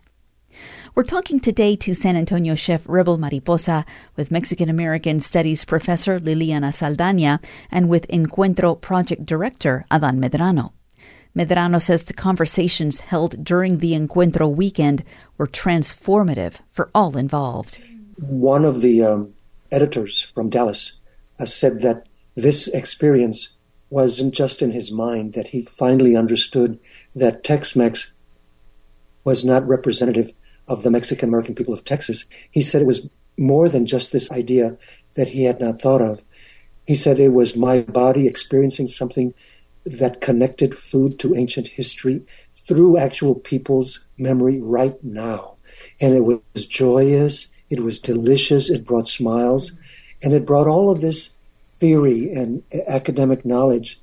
We're 0.96 1.04
talking 1.04 1.38
today 1.38 1.76
to 1.76 1.94
San 1.94 2.16
Antonio 2.16 2.56
chef 2.56 2.82
Rebel 2.88 3.18
Mariposa, 3.18 3.84
with 4.16 4.32
Mexican 4.32 4.68
American 4.68 5.20
Studies 5.20 5.64
professor 5.64 6.18
Liliana 6.18 6.72
Saldaña, 6.74 7.40
and 7.70 7.88
with 7.88 8.08
Encuentro 8.08 8.80
project 8.80 9.26
director 9.26 9.84
Adan 9.92 10.20
Medrano. 10.20 10.72
Medrano 11.36 11.80
says 11.80 12.04
the 12.04 12.14
conversations 12.14 13.00
held 13.00 13.44
during 13.44 13.78
the 13.78 13.92
Encuentro 13.92 14.52
weekend 14.52 15.04
were 15.36 15.46
transformative 15.46 16.54
for 16.72 16.90
all 16.94 17.16
involved. 17.16 17.78
One 18.16 18.64
of 18.64 18.80
the 18.80 19.04
um, 19.04 19.34
editors 19.70 20.20
from 20.20 20.48
Dallas 20.48 20.98
uh, 21.38 21.44
said 21.44 21.82
that 21.82 22.08
this 22.36 22.68
experience 22.68 23.50
wasn't 23.90 24.34
just 24.34 24.62
in 24.62 24.70
his 24.70 24.90
mind, 24.90 25.34
that 25.34 25.48
he 25.48 25.62
finally 25.62 26.16
understood 26.16 26.78
that 27.14 27.44
Tex 27.44 27.76
Mex 27.76 28.12
was 29.24 29.44
not 29.44 29.66
representative 29.68 30.32
of 30.68 30.82
the 30.82 30.90
Mexican 30.90 31.28
American 31.28 31.54
people 31.54 31.74
of 31.74 31.84
Texas. 31.84 32.24
He 32.50 32.62
said 32.62 32.80
it 32.80 32.86
was 32.86 33.08
more 33.38 33.68
than 33.68 33.84
just 33.84 34.10
this 34.10 34.30
idea 34.30 34.76
that 35.14 35.28
he 35.28 35.44
had 35.44 35.60
not 35.60 35.80
thought 35.80 36.00
of. 36.00 36.24
He 36.86 36.94
said 36.96 37.18
it 37.18 37.32
was 37.32 37.56
my 37.56 37.82
body 37.82 38.26
experiencing 38.26 38.86
something 38.86 39.34
that 39.86 40.20
connected 40.20 40.74
food 40.74 41.18
to 41.20 41.36
ancient 41.36 41.68
history 41.68 42.22
through 42.50 42.98
actual 42.98 43.36
people's 43.36 44.04
memory 44.18 44.60
right 44.60 45.02
now. 45.04 45.54
And 46.00 46.14
it 46.14 46.22
was 46.22 46.66
joyous, 46.66 47.52
it 47.70 47.80
was 47.80 48.00
delicious, 48.00 48.68
it 48.68 48.84
brought 48.84 49.06
smiles, 49.06 49.72
and 50.22 50.34
it 50.34 50.44
brought 50.44 50.66
all 50.66 50.90
of 50.90 51.00
this 51.00 51.30
theory 51.64 52.32
and 52.32 52.62
academic 52.88 53.44
knowledge 53.44 54.00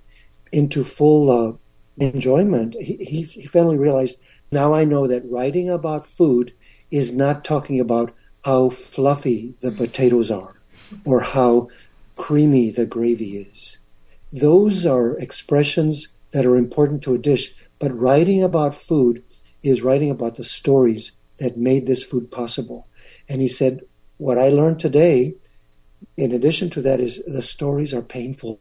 into 0.51 0.83
full 0.83 1.29
uh, 1.29 1.53
enjoyment. 1.97 2.75
He, 2.79 2.95
he, 2.95 3.21
he 3.23 3.45
finally 3.45 3.77
realized 3.77 4.17
now 4.51 4.73
I 4.73 4.85
know 4.85 5.07
that 5.07 5.29
writing 5.29 5.69
about 5.69 6.07
food 6.07 6.53
is 6.91 7.11
not 7.11 7.43
talking 7.43 7.79
about 7.79 8.13
how 8.45 8.69
fluffy 8.69 9.55
the 9.61 9.71
potatoes 9.71 10.31
are 10.31 10.55
or 11.05 11.21
how 11.21 11.69
creamy 12.15 12.69
the 12.69 12.85
gravy 12.85 13.37
is 13.37 13.79
those 14.33 14.83
are 14.85 15.17
expressions 15.19 16.07
that 16.31 16.45
are 16.45 16.57
important 16.57 17.03
to 17.03 17.13
a 17.13 17.19
dish. 17.19 17.53
But 17.77 17.97
writing 17.97 18.43
about 18.43 18.73
food 18.73 19.23
is 19.61 19.83
writing 19.83 20.09
about 20.09 20.35
the 20.35 20.43
stories 20.43 21.11
that 21.37 21.55
made 21.55 21.85
this 21.85 22.03
food 22.03 22.31
possible. 22.31 22.87
And 23.29 23.41
he 23.41 23.47
said, 23.47 23.81
What 24.17 24.39
I 24.39 24.49
learned 24.49 24.79
today, 24.79 25.35
in 26.17 26.31
addition 26.31 26.71
to 26.71 26.81
that, 26.81 26.99
is 26.99 27.23
the 27.25 27.43
stories 27.43 27.93
are 27.93 28.01
painful. 28.01 28.59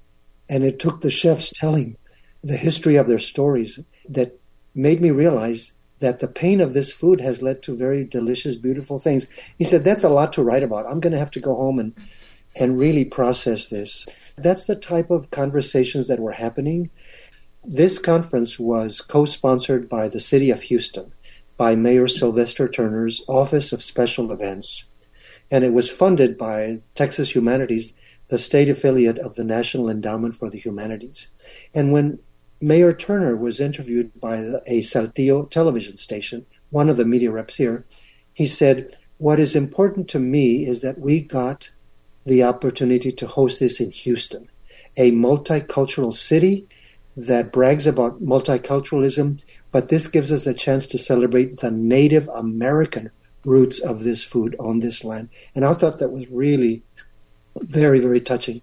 And 0.48 0.62
it 0.62 0.78
took 0.78 1.00
the 1.00 1.10
chefs 1.10 1.50
telling 1.50 1.96
the 2.42 2.58
history 2.58 2.96
of 2.96 3.06
their 3.06 3.18
stories 3.18 3.80
that 4.08 4.38
made 4.74 5.00
me 5.00 5.10
realize 5.10 5.72
that 6.00 6.18
the 6.18 6.28
pain 6.28 6.60
of 6.60 6.74
this 6.74 6.92
food 6.92 7.20
has 7.20 7.40
led 7.40 7.62
to 7.62 7.76
very 7.76 8.04
delicious, 8.04 8.56
beautiful 8.56 8.98
things. 8.98 9.26
He 9.56 9.64
said, 9.64 9.84
That's 9.84 10.04
a 10.04 10.10
lot 10.10 10.34
to 10.34 10.42
write 10.42 10.62
about. 10.62 10.86
I'm 10.86 11.00
going 11.00 11.14
to 11.14 11.18
have 11.18 11.30
to 11.30 11.40
go 11.40 11.54
home 11.54 11.78
and, 11.78 11.94
and 12.56 12.78
really 12.78 13.04
process 13.04 13.68
this. 13.68 14.06
That's 14.36 14.64
the 14.64 14.76
type 14.76 15.10
of 15.10 15.30
conversations 15.30 16.08
that 16.08 16.20
were 16.20 16.32
happening. 16.32 16.90
This 17.64 17.98
conference 17.98 18.58
was 18.58 19.00
co 19.00 19.24
sponsored 19.24 19.88
by 19.88 20.08
the 20.08 20.20
City 20.20 20.50
of 20.50 20.62
Houston, 20.62 21.12
by 21.56 21.76
Mayor 21.76 22.08
Sylvester 22.08 22.68
Turner's 22.68 23.22
Office 23.28 23.72
of 23.72 23.82
Special 23.82 24.32
Events, 24.32 24.84
and 25.50 25.64
it 25.64 25.72
was 25.72 25.90
funded 25.90 26.36
by 26.36 26.78
Texas 26.94 27.34
Humanities, 27.34 27.94
the 28.28 28.38
state 28.38 28.68
affiliate 28.68 29.18
of 29.18 29.34
the 29.34 29.44
National 29.44 29.90
Endowment 29.90 30.34
for 30.34 30.50
the 30.50 30.58
Humanities. 30.58 31.28
And 31.74 31.92
when 31.92 32.18
Mayor 32.60 32.94
Turner 32.94 33.36
was 33.36 33.60
interviewed 33.60 34.10
by 34.20 34.36
a 34.66 34.80
Saltillo 34.80 35.48
television 35.50 35.96
station, 35.96 36.46
one 36.70 36.88
of 36.88 36.96
the 36.96 37.04
media 37.04 37.30
reps 37.30 37.56
here, 37.56 37.84
he 38.32 38.46
said, 38.46 38.96
What 39.18 39.38
is 39.38 39.54
important 39.54 40.08
to 40.08 40.18
me 40.18 40.64
is 40.66 40.80
that 40.80 40.98
we 40.98 41.20
got 41.20 41.70
the 42.24 42.42
opportunity 42.44 43.12
to 43.12 43.26
host 43.26 43.60
this 43.60 43.80
in 43.80 43.90
Houston, 43.90 44.48
a 44.96 45.12
multicultural 45.12 46.12
city 46.12 46.68
that 47.16 47.52
brags 47.52 47.86
about 47.86 48.22
multiculturalism, 48.22 49.40
but 49.70 49.88
this 49.88 50.06
gives 50.06 50.32
us 50.32 50.46
a 50.46 50.54
chance 50.54 50.86
to 50.86 50.98
celebrate 50.98 51.58
the 51.58 51.70
Native 51.70 52.28
American 52.28 53.10
roots 53.44 53.80
of 53.80 54.04
this 54.04 54.22
food 54.22 54.54
on 54.58 54.80
this 54.80 55.04
land. 55.04 55.28
And 55.54 55.64
I 55.64 55.74
thought 55.74 55.98
that 55.98 56.12
was 56.12 56.30
really 56.30 56.82
very, 57.56 58.00
very 58.00 58.20
touching. 58.20 58.62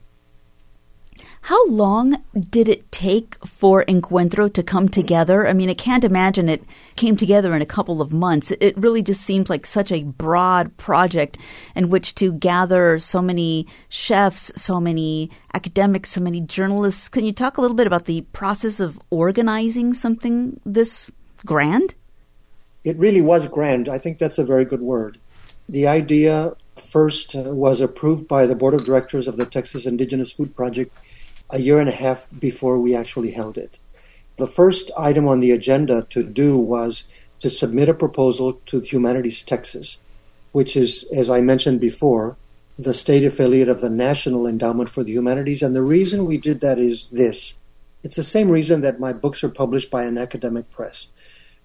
How 1.50 1.66
long 1.66 2.22
did 2.40 2.68
it 2.68 2.92
take 2.92 3.44
for 3.44 3.84
Encuentro 3.86 4.54
to 4.54 4.62
come 4.62 4.88
together? 4.88 5.48
I 5.48 5.54
mean, 5.54 5.68
I 5.68 5.74
can't 5.74 6.04
imagine 6.04 6.48
it 6.48 6.62
came 6.96 7.18
together 7.18 7.56
in 7.56 7.62
a 7.64 7.66
couple 7.66 8.04
of 8.04 8.14
months. 8.14 8.52
It 8.52 8.78
really 8.78 9.02
just 9.02 9.22
seems 9.22 9.50
like 9.50 9.66
such 9.66 9.92
a 9.92 10.04
broad 10.04 10.78
project 10.78 11.40
in 11.76 11.90
which 11.90 12.14
to 12.22 12.34
gather 12.34 13.00
so 13.00 13.20
many 13.20 13.66
chefs, 13.90 14.52
so 14.56 14.80
many 14.80 15.32
academics, 15.56 16.12
so 16.12 16.22
many 16.22 16.40
journalists. 16.40 17.10
Can 17.10 17.26
you 17.26 17.34
talk 17.34 17.58
a 17.58 17.62
little 17.62 17.76
bit 17.76 17.88
about 17.88 18.06
the 18.06 18.22
process 18.32 18.80
of 18.80 19.02
organizing 19.10 19.96
something 19.96 20.60
this 20.68 21.10
grand? 21.48 21.96
It 22.84 22.96
really 22.98 23.22
was 23.22 23.48
grand. 23.48 23.90
I 23.90 23.98
think 23.98 24.20
that's 24.20 24.38
a 24.38 24.46
very 24.46 24.66
good 24.66 24.82
word. 24.82 25.18
The 25.68 25.88
idea 25.88 26.56
first 26.76 27.36
uh, 27.36 27.56
was 27.56 27.82
approved 27.82 28.28
by 28.28 28.46
the 28.46 28.56
board 28.56 28.76
of 28.76 28.86
directors 28.86 29.28
of 29.28 29.38
the 29.38 29.48
Texas 29.48 29.88
Indigenous 29.88 30.32
Food 30.32 30.56
Project 30.56 30.96
a 31.50 31.60
year 31.60 31.80
and 31.80 31.90
a 31.90 31.94
half 31.94 32.28
before 32.40 32.80
we 32.80 32.96
actually 32.96 33.32
held 33.32 33.58
it. 33.58 33.80
The 34.38 34.48
first 34.48 34.92
item 34.98 35.28
on 35.28 35.40
the 35.40 35.52
agenda 35.52 36.06
to 36.12 36.24
do 36.24 36.58
was 36.58 37.04
to 37.40 37.50
submit 37.50 37.90
a 37.90 37.94
proposal 37.94 38.54
to 38.68 38.80
Humanities 38.80 39.44
Texas, 39.44 40.00
which 40.52 40.76
is, 40.76 41.06
as 41.16 41.30
I 41.30 41.42
mentioned 41.42 41.80
before, 41.80 42.38
the 42.78 42.94
state 42.94 43.26
affiliate 43.26 43.68
of 43.68 43.82
the 43.82 43.90
National 43.90 44.48
Endowment 44.48 44.90
for 44.90 45.04
the 45.04 45.12
Humanities. 45.12 45.62
And 45.62 45.76
the 45.76 45.82
reason 45.82 46.26
we 46.26 46.38
did 46.38 46.62
that 46.62 46.80
is 46.80 47.08
this 47.08 47.56
it's 48.02 48.16
the 48.16 48.24
same 48.24 48.50
reason 48.50 48.80
that 48.82 49.00
my 49.00 49.12
books 49.12 49.44
are 49.44 49.50
published 49.50 49.92
by 49.92 50.04
an 50.04 50.18
academic 50.18 50.70
press. 50.70 51.08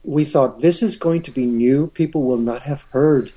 We 0.03 0.25
thought 0.25 0.59
this 0.59 0.83
is 0.83 0.97
going 0.97 1.23
to 1.23 1.31
be 1.31 1.47
new. 1.47 1.87
People 1.87 2.25
will 2.25 2.39
not 2.39 2.63
have 2.63 2.83
heard 2.91 3.33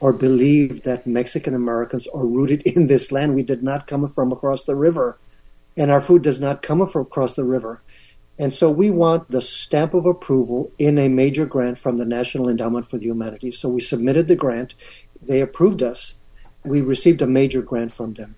or 0.00 0.12
believed 0.12 0.84
that 0.84 1.06
Mexican 1.06 1.54
Americans 1.54 2.06
are 2.08 2.26
rooted 2.26 2.62
in 2.66 2.88
this 2.88 3.10
land. 3.10 3.34
We 3.34 3.42
did 3.42 3.62
not 3.62 3.86
come 3.86 4.06
from 4.08 4.32
across 4.32 4.64
the 4.64 4.76
river 4.76 5.18
and 5.76 5.90
our 5.90 6.00
food 6.00 6.22
does 6.22 6.40
not 6.40 6.62
come 6.62 6.80
across 6.80 7.34
the 7.34 7.44
river. 7.44 7.82
And 8.38 8.52
so 8.52 8.70
we 8.70 8.90
want 8.90 9.30
the 9.30 9.42
stamp 9.42 9.94
of 9.94 10.06
approval 10.06 10.72
in 10.78 10.98
a 10.98 11.08
major 11.08 11.46
grant 11.46 11.78
from 11.78 11.98
the 11.98 12.04
National 12.04 12.48
Endowment 12.48 12.88
for 12.88 12.98
the 12.98 13.06
Humanities. 13.06 13.58
So 13.58 13.68
we 13.68 13.80
submitted 13.80 14.28
the 14.28 14.36
grant. 14.36 14.74
They 15.20 15.40
approved 15.40 15.82
us. 15.82 16.14
We 16.64 16.80
received 16.80 17.22
a 17.22 17.26
major 17.26 17.62
grant 17.62 17.92
from 17.92 18.14
them. 18.14 18.34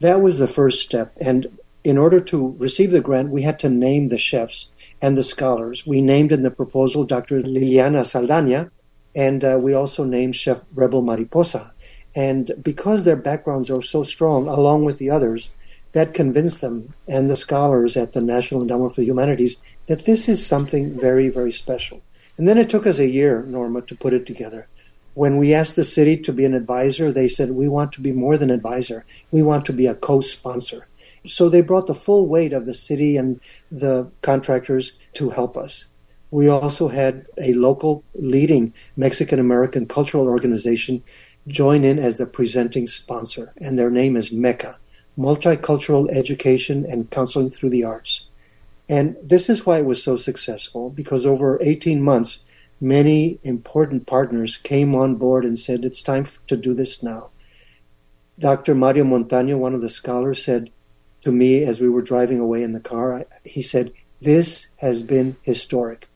That 0.00 0.20
was 0.20 0.38
the 0.38 0.48
first 0.48 0.82
step. 0.82 1.12
And 1.20 1.58
in 1.84 1.98
order 1.98 2.20
to 2.20 2.54
receive 2.58 2.92
the 2.92 3.00
grant, 3.00 3.30
we 3.30 3.42
had 3.42 3.58
to 3.60 3.68
name 3.68 4.08
the 4.08 4.18
chefs 4.18 4.70
and 5.00 5.16
the 5.18 5.22
scholars. 5.22 5.86
We 5.86 6.00
named 6.00 6.32
in 6.32 6.42
the 6.42 6.50
proposal 6.50 7.04
Dr. 7.04 7.40
Liliana 7.40 8.06
Saldana, 8.06 8.70
and 9.14 9.44
uh, 9.44 9.58
we 9.60 9.74
also 9.74 10.04
named 10.04 10.36
Chef 10.36 10.62
Rebel 10.74 11.02
Mariposa. 11.02 11.72
And 12.14 12.52
because 12.62 13.04
their 13.04 13.16
backgrounds 13.16 13.70
are 13.70 13.82
so 13.82 14.02
strong, 14.02 14.46
along 14.46 14.84
with 14.84 14.98
the 14.98 15.10
others, 15.10 15.50
that 15.92 16.14
convinced 16.14 16.60
them 16.60 16.94
and 17.06 17.30
the 17.30 17.36
scholars 17.36 17.96
at 17.96 18.12
the 18.12 18.20
National 18.20 18.62
Endowment 18.62 18.94
for 18.94 19.00
the 19.00 19.06
Humanities 19.06 19.58
that 19.86 20.04
this 20.04 20.28
is 20.28 20.44
something 20.44 20.98
very, 20.98 21.28
very 21.28 21.52
special. 21.52 22.00
And 22.38 22.48
then 22.48 22.58
it 22.58 22.70
took 22.70 22.86
us 22.86 22.98
a 22.98 23.08
year, 23.08 23.42
Norma, 23.42 23.82
to 23.82 23.94
put 23.94 24.14
it 24.14 24.26
together. 24.26 24.68
When 25.14 25.36
we 25.36 25.52
asked 25.52 25.76
the 25.76 25.84
city 25.84 26.16
to 26.18 26.32
be 26.32 26.46
an 26.46 26.54
advisor, 26.54 27.12
they 27.12 27.28
said, 27.28 27.50
We 27.50 27.68
want 27.68 27.92
to 27.92 28.00
be 28.00 28.12
more 28.12 28.38
than 28.38 28.50
advisor. 28.50 29.04
We 29.30 29.42
want 29.42 29.66
to 29.66 29.72
be 29.72 29.86
a 29.86 29.94
co 29.94 30.22
sponsor. 30.22 30.88
So 31.26 31.48
they 31.48 31.60
brought 31.60 31.86
the 31.86 31.94
full 31.94 32.26
weight 32.26 32.52
of 32.52 32.64
the 32.64 32.74
city 32.74 33.16
and 33.16 33.38
the 33.70 34.10
contractors 34.22 34.92
to 35.14 35.30
help 35.30 35.56
us. 35.56 35.84
We 36.30 36.48
also 36.48 36.88
had 36.88 37.26
a 37.36 37.52
local 37.52 38.02
leading 38.14 38.72
Mexican 38.96 39.38
American 39.38 39.86
cultural 39.86 40.28
organization 40.28 41.02
join 41.46 41.84
in 41.84 41.98
as 41.98 42.16
the 42.16 42.26
presenting 42.26 42.86
sponsor, 42.86 43.52
and 43.58 43.78
their 43.78 43.90
name 43.90 44.16
is 44.16 44.30
MECA, 44.30 44.76
Multicultural 45.18 46.08
Education 46.10 46.86
and 46.88 47.10
Counseling 47.10 47.50
Through 47.50 47.70
the 47.70 47.84
Arts. 47.84 48.26
And 48.88 49.16
this 49.22 49.48
is 49.48 49.64
why 49.64 49.78
it 49.78 49.84
was 49.84 50.02
so 50.02 50.16
successful, 50.16 50.90
because 50.90 51.26
over 51.26 51.58
18 51.62 52.02
months, 52.02 52.40
many 52.80 53.38
important 53.42 54.06
partners 54.06 54.56
came 54.56 54.94
on 54.94 55.16
board 55.16 55.44
and 55.44 55.58
said, 55.58 55.84
It's 55.84 56.02
time 56.02 56.26
to 56.46 56.56
do 56.56 56.74
this 56.74 57.02
now. 57.02 57.30
Dr. 58.38 58.74
Mario 58.74 59.04
Montaño, 59.04 59.58
one 59.58 59.74
of 59.74 59.82
the 59.82 59.88
scholars, 59.88 60.44
said 60.44 60.70
to 61.20 61.30
me 61.30 61.62
as 61.62 61.80
we 61.80 61.88
were 61.88 62.02
driving 62.02 62.40
away 62.40 62.62
in 62.62 62.72
the 62.72 62.80
car, 62.80 63.24
he 63.44 63.62
said, 63.62 63.92
This 64.20 64.68
has 64.76 65.02
been 65.02 65.36
historic. 65.42 66.08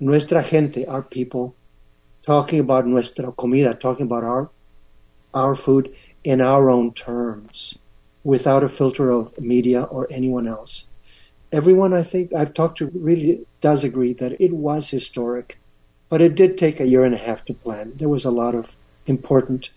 Nuestra 0.00 0.42
gente, 0.42 0.86
our 0.86 1.02
people, 1.02 1.54
talking 2.22 2.60
about 2.60 2.86
nuestra 2.86 3.32
comida, 3.32 3.74
talking 3.74 4.06
about 4.06 4.24
our 4.24 4.50
our 5.34 5.54
food 5.54 5.94
in 6.24 6.40
our 6.40 6.70
own 6.70 6.92
terms, 6.94 7.78
without 8.28 8.62
a 8.62 8.68
filter 8.68 9.10
of 9.10 9.32
media 9.40 9.84
or 9.84 10.06
anyone 10.10 10.46
else. 10.46 10.84
Everyone 11.50 11.94
I 11.94 12.02
think 12.02 12.34
I've 12.34 12.52
talked 12.52 12.76
to 12.76 12.90
really 12.92 13.46
does 13.62 13.82
agree 13.82 14.12
that 14.12 14.38
it 14.38 14.52
was 14.52 14.90
historic, 14.90 15.58
but 16.10 16.20
it 16.20 16.34
did 16.34 16.58
take 16.58 16.78
a 16.78 16.86
year 16.86 17.04
and 17.04 17.14
a 17.14 17.24
half 17.28 17.42
to 17.46 17.54
plan. 17.54 17.92
There 17.96 18.10
was 18.10 18.26
a 18.26 18.30
lot 18.30 18.54
of 18.54 18.76
important 19.06 19.70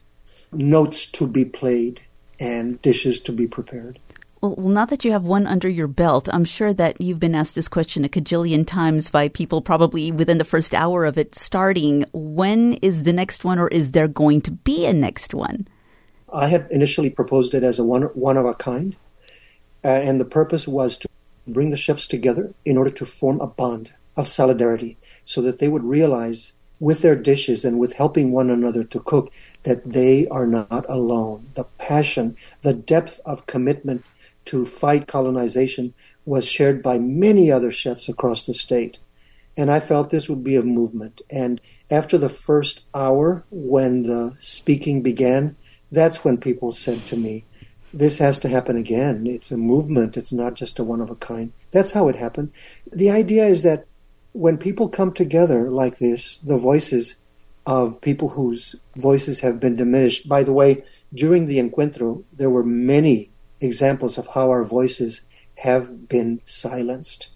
notes 0.51 1.05
to 1.17 1.27
be 1.27 1.45
played 1.45 2.01
and 2.41 2.81
dishes 2.81 3.21
to 3.21 3.31
be 3.31 3.47
prepared. 3.47 3.99
Well, 4.41 4.55
well, 4.57 4.73
now 4.73 4.85
that 4.85 5.05
you 5.05 5.13
have 5.13 5.23
one 5.23 5.47
under 5.47 5.69
your 5.69 5.87
belt, 5.87 6.27
I'm 6.33 6.43
sure 6.43 6.73
that 6.73 6.99
you've 6.99 7.21
been 7.21 7.35
asked 7.35 7.55
this 7.55 7.69
question 7.69 8.03
a 8.03 8.09
cajillion 8.09 8.67
times 8.67 9.09
by 9.09 9.29
people 9.29 9.61
probably 9.61 10.11
within 10.11 10.39
the 10.39 10.51
first 10.53 10.75
hour 10.75 11.05
of 11.05 11.17
it 11.17 11.35
starting. 11.35 12.03
When 12.11 12.73
is 12.81 13.03
the 13.03 13.13
next 13.13 13.45
one, 13.45 13.59
or 13.59 13.69
is 13.69 13.93
there 13.93 14.09
going 14.09 14.41
to 14.41 14.51
be 14.51 14.85
a 14.85 14.91
next 14.91 15.33
one? 15.33 15.69
I 16.31 16.47
had 16.47 16.67
initially 16.71 17.09
proposed 17.09 17.53
it 17.53 17.63
as 17.63 17.79
a 17.79 17.83
one, 17.83 18.03
one 18.13 18.37
of 18.37 18.45
a 18.45 18.53
kind, 18.53 18.95
uh, 19.83 19.87
and 19.87 20.19
the 20.19 20.25
purpose 20.25 20.67
was 20.67 20.97
to 20.97 21.09
bring 21.47 21.71
the 21.71 21.77
chefs 21.77 22.07
together 22.07 22.53
in 22.65 22.77
order 22.77 22.91
to 22.91 23.05
form 23.05 23.41
a 23.41 23.47
bond 23.47 23.93
of 24.15 24.27
solidarity 24.27 24.97
so 25.25 25.41
that 25.41 25.59
they 25.59 25.67
would 25.67 25.83
realize 25.83 26.53
with 26.79 27.01
their 27.01 27.15
dishes 27.15 27.63
and 27.63 27.77
with 27.77 27.93
helping 27.93 28.31
one 28.31 28.49
another 28.49 28.83
to 28.83 28.99
cook 29.01 29.31
that 29.63 29.91
they 29.93 30.27
are 30.27 30.47
not 30.47 30.85
alone. 30.89 31.47
The 31.53 31.65
passion, 31.77 32.35
the 32.61 32.73
depth 32.73 33.19
of 33.25 33.45
commitment 33.45 34.03
to 34.45 34.65
fight 34.65 35.07
colonization 35.07 35.93
was 36.25 36.47
shared 36.47 36.81
by 36.81 36.97
many 36.97 37.51
other 37.51 37.71
chefs 37.71 38.09
across 38.09 38.45
the 38.45 38.53
state. 38.53 38.99
And 39.55 39.69
I 39.69 39.79
felt 39.79 40.09
this 40.09 40.29
would 40.29 40.43
be 40.43 40.55
a 40.55 40.63
movement. 40.63 41.21
And 41.29 41.61
after 41.91 42.17
the 42.17 42.29
first 42.29 42.81
hour, 42.93 43.43
when 43.51 44.03
the 44.03 44.35
speaking 44.39 45.01
began, 45.03 45.55
that's 45.91 46.23
when 46.23 46.37
people 46.37 46.71
said 46.71 47.05
to 47.07 47.17
me, 47.17 47.43
This 47.93 48.17
has 48.19 48.39
to 48.39 48.49
happen 48.49 48.77
again. 48.77 49.27
It's 49.27 49.51
a 49.51 49.57
movement, 49.57 50.17
it's 50.17 50.31
not 50.31 50.53
just 50.53 50.79
a 50.79 50.83
one 50.83 51.01
of 51.01 51.11
a 51.11 51.15
kind. 51.15 51.51
That's 51.71 51.91
how 51.91 52.07
it 52.07 52.15
happened. 52.15 52.51
The 52.91 53.11
idea 53.11 53.45
is 53.45 53.63
that 53.63 53.85
when 54.31 54.57
people 54.57 54.87
come 54.87 55.11
together 55.11 55.69
like 55.69 55.97
this, 55.97 56.37
the 56.37 56.57
voices 56.57 57.15
of 57.65 58.01
people 58.01 58.29
whose 58.29 58.75
voices 58.95 59.41
have 59.41 59.59
been 59.59 59.75
diminished. 59.75 60.27
By 60.27 60.43
the 60.43 60.53
way, 60.53 60.83
during 61.13 61.45
the 61.45 61.59
encuentro, 61.59 62.23
there 62.33 62.49
were 62.49 62.63
many 62.63 63.29
examples 63.59 64.17
of 64.17 64.27
how 64.27 64.49
our 64.49 64.63
voices 64.63 65.21
have 65.55 66.07
been 66.07 66.41
silenced, 66.45 67.29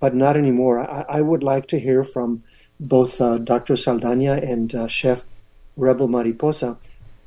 but 0.00 0.14
not 0.14 0.36
anymore. 0.36 0.80
I, 0.80 1.04
I 1.08 1.20
would 1.20 1.42
like 1.42 1.68
to 1.68 1.78
hear 1.78 2.02
from 2.02 2.42
both 2.80 3.20
uh, 3.20 3.38
Dr. 3.38 3.76
Saldana 3.76 4.40
and 4.42 4.74
uh, 4.74 4.88
Chef 4.88 5.24
Rebel 5.76 6.08
Mariposa 6.08 6.78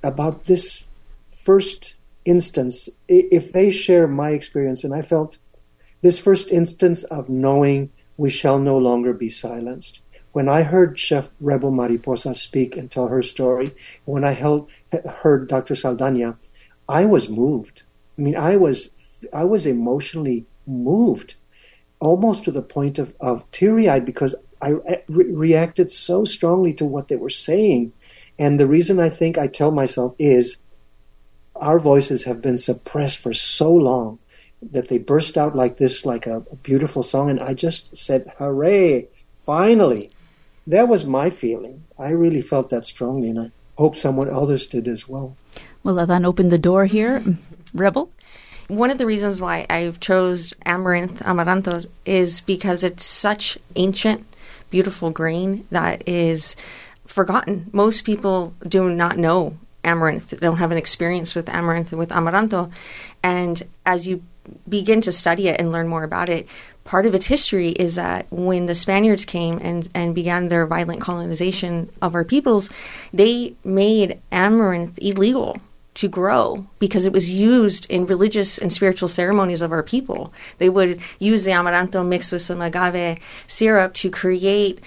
about 0.04 0.46
this 0.46 0.88
first 1.32 1.96
instance. 2.26 2.90
If 3.08 3.54
they 3.54 3.72
share 3.72 4.08
my 4.08 4.32
experience, 4.32 4.84
and 4.84 4.94
I 4.94 5.02
felt 5.02 5.38
this 6.02 6.20
first 6.20 6.52
instance 6.52 7.04
of 7.06 7.30
knowing 7.30 7.90
we 8.18 8.30
shall 8.30 8.60
no 8.60 8.78
longer 8.78 9.14
be 9.14 9.30
silenced. 9.30 10.02
When 10.34 10.50
I 10.50 10.64
heard 10.64 11.00
Chef 11.00 11.32
Rebel 11.40 11.72
Mariposa 11.72 12.34
speak 12.36 12.76
and 12.76 12.90
tell 12.90 13.08
her 13.08 13.22
story, 13.22 13.74
when 14.06 14.24
I 14.24 14.32
held, 14.32 14.70
heard 15.22 15.48
Dr. 15.48 15.76
Saldana, 15.76 16.38
I 16.90 17.06
was 17.06 17.30
moved. 17.30 17.84
I 18.18 18.22
mean, 18.22 18.36
I 18.36 18.58
was 18.58 18.90
I 19.32 19.46
was 19.46 19.66
emotionally 19.66 20.46
moved, 20.68 21.36
almost 22.00 22.44
to 22.44 22.52
the 22.52 22.62
point 22.62 23.00
of, 23.00 23.16
of 23.20 23.50
teary 23.52 23.88
eyed 23.88 24.06
because 24.06 24.36
I 24.62 24.76
re- 25.08 25.32
reacted 25.32 25.92
so 25.92 26.26
strongly 26.26 26.74
to 26.76 26.86
what 26.86 27.08
they 27.08 27.16
were 27.16 27.30
saying. 27.30 27.94
And 28.40 28.60
the 28.60 28.68
reason 28.68 29.00
I 29.00 29.10
think 29.10 29.38
I 29.38 29.48
tell 29.48 29.72
myself 29.72 30.16
is 30.18 30.58
our 31.56 31.80
voices 31.80 32.24
have 32.24 32.42
been 32.42 32.58
suppressed 32.58 33.18
for 33.18 33.34
so 33.34 33.74
long 33.74 34.20
that 34.72 34.88
they 34.88 34.98
burst 34.98 35.38
out 35.38 35.56
like 35.56 35.78
this, 35.78 36.06
like 36.06 36.26
a, 36.26 36.38
a 36.52 36.56
beautiful 36.58 37.04
song. 37.04 37.30
And 37.30 37.40
I 37.40 37.54
just 37.54 37.96
said, 37.98 38.32
hooray, 38.38 39.08
finally. 39.46 40.10
That 40.66 40.88
was 40.88 41.06
my 41.06 41.30
feeling. 41.30 41.84
I 42.00 42.10
really 42.10 42.42
felt 42.42 42.70
that 42.70 42.86
strongly, 42.86 43.30
and 43.30 43.40
I 43.40 43.52
hope 43.78 43.96
someone 43.96 44.30
others 44.30 44.68
did 44.68 44.88
as 44.88 45.10
well. 45.10 45.36
Well, 45.84 46.00
Adan 46.00 46.26
opened 46.26 46.52
the 46.52 46.58
door 46.58 46.86
here. 46.86 47.22
Rebel? 47.74 48.10
One 48.70 48.90
of 48.90 48.98
the 48.98 49.06
reasons 49.06 49.42
why 49.42 49.66
I've 49.70 50.00
chose 50.00 50.54
amaranth 50.66 51.22
amaranto 51.22 51.86
is 52.06 52.40
because 52.40 52.84
it's 52.84 53.06
such 53.06 53.58
ancient, 53.76 54.26
beautiful 54.70 55.12
grain 55.12 55.68
that 55.70 56.08
is 56.08 56.56
forgotten. 57.14 57.70
Most 57.72 58.06
people 58.06 58.56
do 58.68 58.90
not 58.90 59.18
know 59.18 59.56
amaranth. 59.84 60.32
They 60.32 60.38
don't 60.38 60.58
have 60.58 60.72
an 60.72 60.78
experience 60.78 61.36
with 61.36 61.48
amaranth 61.48 61.92
and 61.92 62.00
with 62.00 62.12
amaranto. 62.12 62.72
And 63.22 63.62
as 63.86 64.08
you 64.08 64.24
begin 64.68 65.02
to 65.02 65.12
study 65.12 65.48
it 65.48 65.60
and 65.60 65.72
learn 65.72 65.88
more 65.88 66.04
about 66.04 66.30
it, 66.30 66.48
part 66.86 67.06
of 67.06 67.14
its 67.14 67.28
history 67.28 67.70
is 67.70 67.96
that 67.96 68.26
when 68.32 68.66
the 68.66 68.76
Spaniards 68.76 69.26
came 69.26 69.60
and, 69.60 69.88
and 69.94 70.16
began 70.16 70.48
their 70.48 70.66
violent 70.66 71.02
colonization 71.02 71.90
of 72.02 72.16
our 72.16 72.24
peoples, 72.24 72.70
they 73.14 73.56
made 73.64 74.20
amaranth 74.32 74.98
illegal 75.00 75.58
to 75.96 76.08
grow 76.08 76.66
because 76.80 77.06
it 77.06 77.14
was 77.14 77.30
used 77.30 77.86
in 77.90 78.08
religious 78.08 78.58
and 78.58 78.74
spiritual 78.74 79.08
ceremonies 79.08 79.62
of 79.62 79.72
our 79.72 79.84
people. 79.84 80.34
They 80.58 80.70
would 80.70 81.00
use 81.20 81.44
the 81.44 81.52
amaranto 81.52 82.04
mixed 82.04 82.32
with 82.32 82.42
some 82.42 82.62
agave 82.62 83.20
syrup 83.48 83.94
to 83.96 84.10
create 84.10 84.80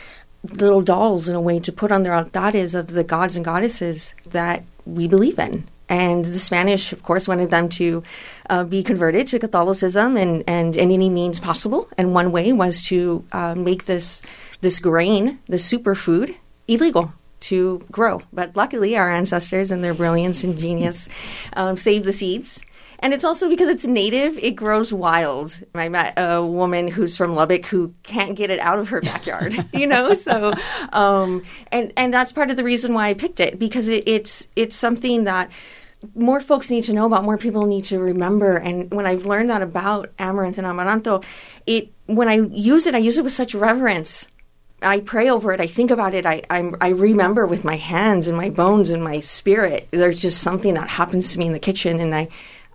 little 0.54 0.82
dolls 0.82 1.28
in 1.28 1.34
a 1.34 1.40
way 1.40 1.60
to 1.60 1.72
put 1.72 1.92
on 1.92 2.02
their 2.02 2.14
altares 2.14 2.74
of 2.74 2.88
the 2.88 3.04
gods 3.04 3.36
and 3.36 3.44
goddesses 3.44 4.14
that 4.30 4.64
we 4.84 5.08
believe 5.08 5.38
in. 5.38 5.68
And 5.88 6.24
the 6.24 6.40
Spanish, 6.40 6.92
of 6.92 7.02
course, 7.04 7.28
wanted 7.28 7.50
them 7.50 7.68
to 7.70 8.02
uh, 8.50 8.64
be 8.64 8.82
converted 8.82 9.28
to 9.28 9.38
Catholicism 9.38 10.16
and, 10.16 10.42
and 10.48 10.76
in 10.76 10.90
any 10.90 11.08
means 11.08 11.38
possible. 11.38 11.88
And 11.96 12.12
one 12.12 12.32
way 12.32 12.52
was 12.52 12.82
to 12.86 13.24
uh, 13.32 13.54
make 13.54 13.84
this 13.84 14.22
this 14.62 14.78
grain, 14.78 15.38
the 15.48 15.56
superfood, 15.58 16.34
illegal 16.66 17.12
to 17.38 17.84
grow. 17.92 18.22
But 18.32 18.56
luckily, 18.56 18.96
our 18.96 19.10
ancestors 19.10 19.70
and 19.70 19.84
their 19.84 19.94
brilliance 19.94 20.42
and 20.42 20.58
genius 20.58 21.08
um, 21.52 21.76
saved 21.76 22.04
the 22.04 22.12
seeds. 22.12 22.62
And 23.00 23.12
it's 23.12 23.24
also 23.24 23.48
because 23.48 23.68
it's 23.68 23.86
native, 23.86 24.38
it 24.38 24.52
grows 24.52 24.92
wild. 24.92 25.58
I 25.74 25.88
met 25.88 26.14
a 26.16 26.44
woman 26.44 26.88
who's 26.88 27.16
from 27.16 27.34
Lubbock 27.34 27.66
who 27.66 27.94
can't 28.02 28.36
get 28.36 28.50
it 28.50 28.58
out 28.60 28.78
of 28.78 28.88
her 28.88 29.00
backyard, 29.00 29.68
you 29.72 29.86
know. 29.86 30.14
So, 30.14 30.52
um, 30.92 31.44
and 31.70 31.92
and 31.96 32.12
that's 32.12 32.32
part 32.32 32.50
of 32.50 32.56
the 32.56 32.64
reason 32.64 32.94
why 32.94 33.08
I 33.08 33.14
picked 33.14 33.40
it 33.40 33.58
because 33.58 33.88
it, 33.88 34.06
it's 34.06 34.48
it's 34.56 34.76
something 34.76 35.24
that 35.24 35.50
more 36.14 36.40
folks 36.40 36.70
need 36.70 36.84
to 36.84 36.92
know 36.92 37.06
about, 37.06 37.24
more 37.24 37.38
people 37.38 37.66
need 37.66 37.84
to 37.84 37.98
remember. 37.98 38.56
And 38.56 38.92
when 38.92 39.06
I've 39.06 39.26
learned 39.26 39.50
that 39.50 39.62
about 39.62 40.12
amaranth 40.18 40.58
and 40.58 40.66
amaranto, 40.66 41.24
it 41.66 41.92
when 42.06 42.28
I 42.28 42.34
use 42.34 42.86
it, 42.86 42.94
I 42.94 42.98
use 42.98 43.18
it 43.18 43.24
with 43.24 43.32
such 43.32 43.54
reverence. 43.54 44.26
I 44.82 45.00
pray 45.00 45.30
over 45.30 45.52
it. 45.52 45.60
I 45.60 45.66
think 45.66 45.90
about 45.90 46.14
it. 46.14 46.26
I 46.26 46.42
I'm, 46.50 46.76
i 46.80 46.88
remember 46.88 47.46
with 47.46 47.64
my 47.64 47.76
hands 47.76 48.28
and 48.28 48.36
my 48.36 48.50
bones 48.50 48.90
and 48.90 49.02
my 49.02 49.20
spirit. 49.20 49.88
There's 49.90 50.20
just 50.20 50.42
something 50.42 50.74
that 50.74 50.88
happens 50.88 51.32
to 51.32 51.38
me 51.38 51.46
in 51.46 51.52
the 51.52 51.58
kitchen, 51.58 52.00
and 52.00 52.14
I 52.14 52.28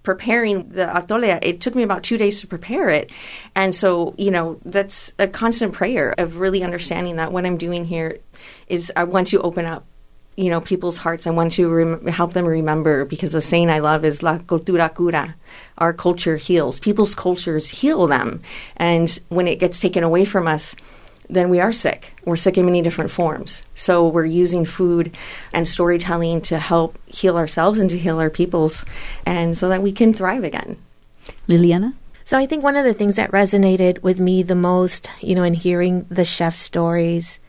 preparing 0.03 0.69
the 0.69 0.85
atole. 0.85 1.39
It 1.41 1.61
took 1.61 1.75
me 1.75 1.83
about 1.83 2.03
two 2.03 2.17
days 2.17 2.41
to 2.41 2.47
prepare 2.47 2.89
it, 2.89 3.11
and 3.55 3.75
so 3.75 4.15
you 4.17 4.31
know 4.31 4.59
that's 4.65 5.13
a 5.19 5.27
constant 5.27 5.73
prayer 5.73 6.13
of 6.17 6.37
really 6.37 6.63
understanding 6.63 7.17
that 7.17 7.31
what 7.31 7.45
I'm 7.45 7.57
doing 7.57 7.85
here 7.85 8.19
is 8.67 8.91
I 8.95 9.03
want 9.03 9.27
to 9.27 9.41
open 9.41 9.65
up 9.65 9.85
you 10.37 10.49
know 10.49 10.61
people's 10.61 10.97
hearts. 10.97 11.27
I 11.27 11.31
want 11.31 11.51
to 11.53 11.69
rem- 11.69 12.07
help 12.07 12.33
them 12.33 12.45
remember 12.45 13.05
because 13.05 13.33
the 13.33 13.41
saying 13.41 13.69
I 13.69 13.79
love 13.79 14.05
is 14.05 14.23
"La 14.23 14.39
cultura 14.39 14.93
cura." 14.93 15.35
Our 15.77 15.93
culture 15.93 16.37
heals. 16.37 16.79
People's 16.79 17.15
cultures 17.15 17.67
heal 17.67 18.07
them, 18.07 18.41
and 18.77 19.19
when 19.29 19.47
it 19.47 19.59
gets 19.59 19.79
taken 19.79 20.03
away 20.03 20.25
from 20.25 20.47
us, 20.47 20.75
then 21.31 21.49
we 21.49 21.61
are 21.61 21.71
sick. 21.71 22.13
We're 22.25 22.35
sick 22.35 22.57
in 22.57 22.65
many 22.65 22.81
different 22.81 23.09
forms. 23.09 23.63
So 23.73 24.07
we're 24.07 24.25
using 24.25 24.65
food 24.65 25.15
and 25.53 25.67
storytelling 25.67 26.41
to 26.41 26.59
help 26.59 26.99
heal 27.07 27.37
ourselves 27.37 27.79
and 27.79 27.89
to 27.89 27.97
heal 27.97 28.19
our 28.19 28.29
peoples, 28.29 28.85
and 29.25 29.57
so 29.57 29.69
that 29.69 29.81
we 29.81 29.93
can 29.93 30.13
thrive 30.13 30.43
again. 30.43 30.77
Liliana. 31.47 31.93
So 32.25 32.37
I 32.37 32.45
think 32.45 32.63
one 32.63 32.75
of 32.75 32.85
the 32.85 32.93
things 32.93 33.15
that 33.15 33.31
resonated 33.31 34.03
with 34.03 34.19
me 34.19 34.43
the 34.43 34.55
most, 34.55 35.09
you 35.21 35.33
know, 35.33 35.43
in 35.43 35.53
hearing 35.53 36.05
the 36.09 36.25
chef 36.25 36.55
stories 36.55 37.39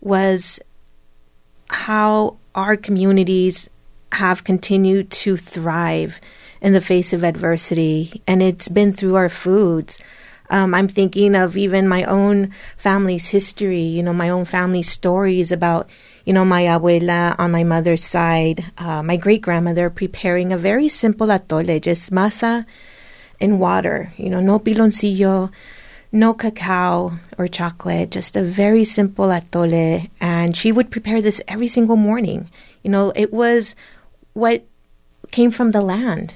was 0.00 0.60
how 1.68 2.36
our 2.54 2.76
communities 2.76 3.68
have 4.12 4.44
continued 4.44 5.10
to 5.10 5.36
thrive 5.36 6.20
in 6.60 6.72
the 6.72 6.80
face 6.80 7.12
of 7.12 7.24
adversity, 7.24 8.22
and 8.26 8.42
it's 8.42 8.68
been 8.68 8.92
through 8.92 9.16
our 9.16 9.28
foods. 9.28 9.98
Um, 10.50 10.74
I'm 10.74 10.88
thinking 10.88 11.34
of 11.34 11.56
even 11.56 11.88
my 11.88 12.04
own 12.04 12.52
family's 12.76 13.28
history, 13.28 13.82
you 13.82 14.02
know, 14.02 14.12
my 14.12 14.28
own 14.28 14.44
family 14.44 14.82
stories 14.82 15.50
about, 15.50 15.88
you 16.24 16.32
know, 16.32 16.44
my 16.44 16.64
abuela 16.64 17.34
on 17.38 17.50
my 17.50 17.64
mother's 17.64 18.04
side, 18.04 18.64
uh, 18.76 19.02
my 19.02 19.16
great 19.16 19.40
grandmother 19.40 19.88
preparing 19.88 20.52
a 20.52 20.58
very 20.58 20.88
simple 20.88 21.28
atole, 21.28 21.80
just 21.80 22.10
masa 22.10 22.66
and 23.40 23.58
water, 23.58 24.12
you 24.16 24.28
know, 24.28 24.40
no 24.40 24.58
piloncillo, 24.58 25.50
no 26.12 26.34
cacao 26.34 27.18
or 27.38 27.48
chocolate, 27.48 28.10
just 28.10 28.36
a 28.36 28.42
very 28.42 28.84
simple 28.84 29.26
atole. 29.26 30.08
And 30.20 30.56
she 30.56 30.72
would 30.72 30.90
prepare 30.90 31.20
this 31.20 31.40
every 31.48 31.68
single 31.68 31.96
morning. 31.96 32.50
You 32.82 32.90
know, 32.90 33.12
it 33.16 33.32
was 33.32 33.74
what 34.34 34.64
came 35.30 35.50
from 35.50 35.70
the 35.70 35.80
land. 35.80 36.34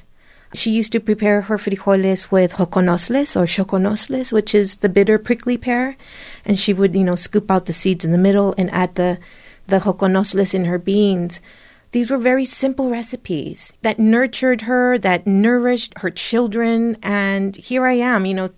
She 0.54 0.70
used 0.70 0.92
to 0.92 1.00
prepare 1.00 1.42
her 1.42 1.58
frijoles 1.58 2.30
with 2.30 2.54
joconosles 2.54 3.37
or 3.37 3.44
choconosles, 3.44 4.32
which 4.32 4.54
is 4.54 4.76
the 4.76 4.88
bitter 4.88 5.18
prickly 5.18 5.58
pear. 5.58 5.96
And 6.44 6.58
she 6.58 6.72
would, 6.72 6.94
you 6.94 7.04
know, 7.04 7.16
scoop 7.16 7.50
out 7.50 7.66
the 7.66 7.72
seeds 7.72 8.04
in 8.04 8.12
the 8.12 8.18
middle 8.18 8.54
and 8.56 8.70
add 8.70 8.94
the, 8.94 9.18
the 9.66 9.80
joconosles 9.80 10.54
in 10.54 10.64
her 10.64 10.78
beans. 10.78 11.40
These 11.92 12.11
were 12.11 12.18
very 12.18 12.44
simple 12.44 12.90
recipes 12.90 13.72
that 13.82 13.98
nurtured 13.98 14.62
her, 14.62 14.98
that 14.98 15.26
nourished 15.26 15.92
her 15.98 16.11
children. 16.11 16.96
And 17.02 17.56
here 17.56 17.87
I 17.87 17.94
am, 17.94 18.24
you 18.24 18.34
know, 18.34 18.50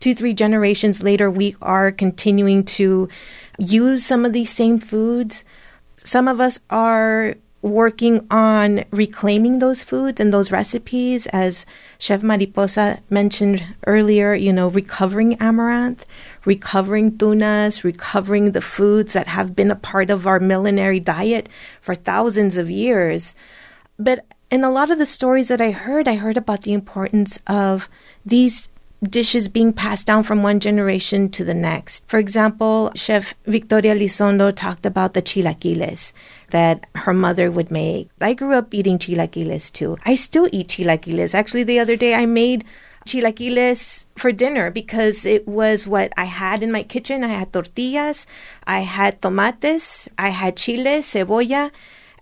two, 0.00 0.14
three 0.14 0.34
generations 0.34 1.02
later, 1.02 1.30
we 1.30 1.56
are 1.62 1.90
continuing 1.90 2.64
to 2.64 3.08
use 3.58 4.04
some 4.04 4.26
of 4.26 4.34
these 4.34 4.50
same 4.50 4.78
foods. 4.78 5.44
Some 6.04 6.28
of 6.28 6.40
us 6.40 6.58
are 6.68 7.36
working 7.64 8.26
on 8.30 8.84
reclaiming 8.90 9.58
those 9.58 9.82
foods 9.82 10.20
and 10.20 10.34
those 10.34 10.52
recipes, 10.52 11.26
as 11.28 11.64
Chef 11.98 12.22
Mariposa 12.22 13.00
mentioned 13.08 13.64
earlier, 13.86 14.34
you 14.34 14.52
know, 14.52 14.68
recovering 14.68 15.34
amaranth, 15.40 16.04
recovering 16.44 17.16
tunas, 17.16 17.82
recovering 17.82 18.52
the 18.52 18.60
foods 18.60 19.14
that 19.14 19.28
have 19.28 19.56
been 19.56 19.70
a 19.70 19.76
part 19.76 20.10
of 20.10 20.26
our 20.26 20.38
millenary 20.38 21.00
diet 21.00 21.48
for 21.80 21.94
thousands 21.94 22.58
of 22.58 22.68
years. 22.68 23.34
But 23.98 24.26
in 24.50 24.62
a 24.62 24.70
lot 24.70 24.90
of 24.90 24.98
the 24.98 25.06
stories 25.06 25.48
that 25.48 25.62
I 25.62 25.70
heard, 25.70 26.06
I 26.06 26.16
heard 26.16 26.36
about 26.36 26.64
the 26.64 26.74
importance 26.74 27.40
of 27.46 27.88
these 28.26 28.68
dishes 29.02 29.48
being 29.48 29.72
passed 29.72 30.06
down 30.06 30.22
from 30.22 30.42
one 30.42 30.60
generation 30.60 31.30
to 31.30 31.44
the 31.44 31.54
next. 31.54 32.06
For 32.08 32.18
example, 32.18 32.92
Chef 32.94 33.34
Victoria 33.46 33.94
Elizondo 33.94 34.54
talked 34.54 34.86
about 34.86 35.14
the 35.14 35.22
chilaquiles 35.22 36.12
that 36.54 36.86
her 36.94 37.12
mother 37.12 37.50
would 37.50 37.70
make. 37.70 38.08
I 38.20 38.32
grew 38.32 38.54
up 38.54 38.72
eating 38.72 38.96
chilaquiles 38.96 39.72
too. 39.72 39.98
I 40.04 40.14
still 40.14 40.48
eat 40.52 40.68
chilaquiles. 40.68 41.34
Actually, 41.34 41.64
the 41.64 41.80
other 41.80 41.96
day 41.96 42.14
I 42.14 42.26
made 42.26 42.64
chilaquiles 43.04 44.04
for 44.16 44.30
dinner 44.30 44.70
because 44.70 45.26
it 45.26 45.48
was 45.48 45.84
what 45.86 46.12
I 46.16 46.26
had 46.26 46.62
in 46.62 46.70
my 46.70 46.84
kitchen. 46.84 47.24
I 47.24 47.34
had 47.40 47.52
tortillas, 47.52 48.24
I 48.68 48.80
had 48.86 49.20
tomates, 49.20 50.08
I 50.16 50.28
had 50.28 50.56
chile, 50.56 51.02
cebolla, 51.02 51.72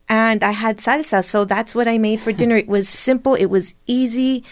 and 0.08 0.42
I 0.42 0.52
had 0.52 0.78
salsa. 0.78 1.22
So 1.22 1.44
that's 1.44 1.74
what 1.74 1.86
I 1.86 1.98
made 1.98 2.22
for 2.22 2.32
dinner. 2.32 2.56
It 2.56 2.68
was 2.68 2.88
simple, 2.88 3.34
it 3.34 3.52
was 3.52 3.74
easy, 3.86 4.44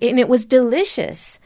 and 0.00 0.20
it 0.20 0.28
was 0.28 0.44
delicious 0.44 1.40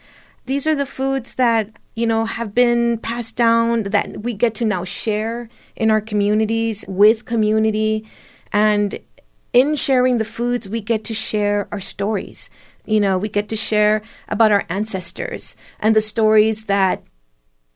these 0.47 0.67
are 0.67 0.75
the 0.75 0.87
foods 0.87 1.35
that 1.35 1.71
you 1.95 2.07
know 2.07 2.25
have 2.25 2.55
been 2.55 2.99
passed 2.99 3.37
down 3.37 3.85
that 3.85 4.23
we 4.23 4.33
get 4.33 4.55
to 4.55 4.65
now 4.65 4.85
share 4.85 5.49
in 5.77 5.91
our 5.91 6.01
communities 6.01 6.85
with 6.89 7.25
community. 7.25 8.09
And 8.53 8.99
in 9.53 9.77
sharing 9.77 10.19
the 10.19 10.25
foods 10.25 10.69
we 10.69 10.81
get 10.81 11.05
to 11.05 11.15
share 11.15 11.69
our 11.73 11.81
stories. 11.81 12.51
You 12.85 13.01
know 13.01 13.19
we 13.19 13.29
get 13.29 13.49
to 13.51 13.57
share 13.57 14.03
about 14.29 14.53
our 14.53 14.65
ancestors 14.69 15.57
and 15.81 15.95
the 15.95 16.01
stories 16.01 16.65
that 16.67 17.03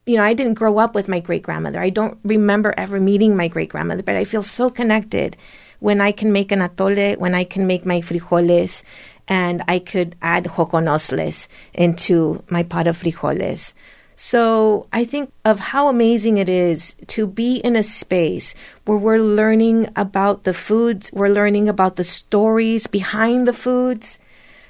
you 0.05 0.17
know 0.17 0.23
i 0.23 0.33
didn't 0.33 0.53
grow 0.53 0.77
up 0.77 0.95
with 0.95 1.09
my 1.09 1.19
great 1.19 1.43
grandmother 1.43 1.81
i 1.81 1.89
don't 1.89 2.17
remember 2.23 2.73
ever 2.77 2.97
meeting 2.97 3.35
my 3.35 3.49
great 3.49 3.67
grandmother 3.67 4.03
but 4.03 4.15
i 4.15 4.23
feel 4.23 4.41
so 4.41 4.69
connected 4.69 5.35
when 5.79 5.99
i 5.99 6.13
can 6.13 6.31
make 6.31 6.49
an 6.49 6.59
atole 6.59 7.17
when 7.17 7.35
i 7.35 7.43
can 7.43 7.67
make 7.67 7.85
my 7.85 7.99
frijoles 7.99 8.83
and 9.27 9.63
I 9.67 9.79
could 9.79 10.15
add 10.21 10.45
joconosles 10.45 11.47
into 11.73 12.43
my 12.49 12.63
pot 12.63 12.87
of 12.87 12.97
frijoles. 12.97 13.73
So 14.19 14.87
I 14.91 15.05
think 15.05 15.31
of 15.45 15.59
how 15.59 15.89
amazing 15.89 16.39
it 16.39 16.49
is 16.49 16.95
to 17.05 17.27
be 17.27 17.57
in 17.57 17.75
a 17.75 17.83
space 17.83 18.55
where 18.85 18.97
we're 18.97 19.19
learning 19.19 19.89
about 19.95 20.43
the 20.43 20.55
foods, 20.55 21.11
we're 21.13 21.29
learning 21.29 21.69
about 21.69 21.97
the 21.97 22.03
stories 22.03 22.87
behind 22.87 23.47
the 23.47 23.53
foods, 23.53 24.17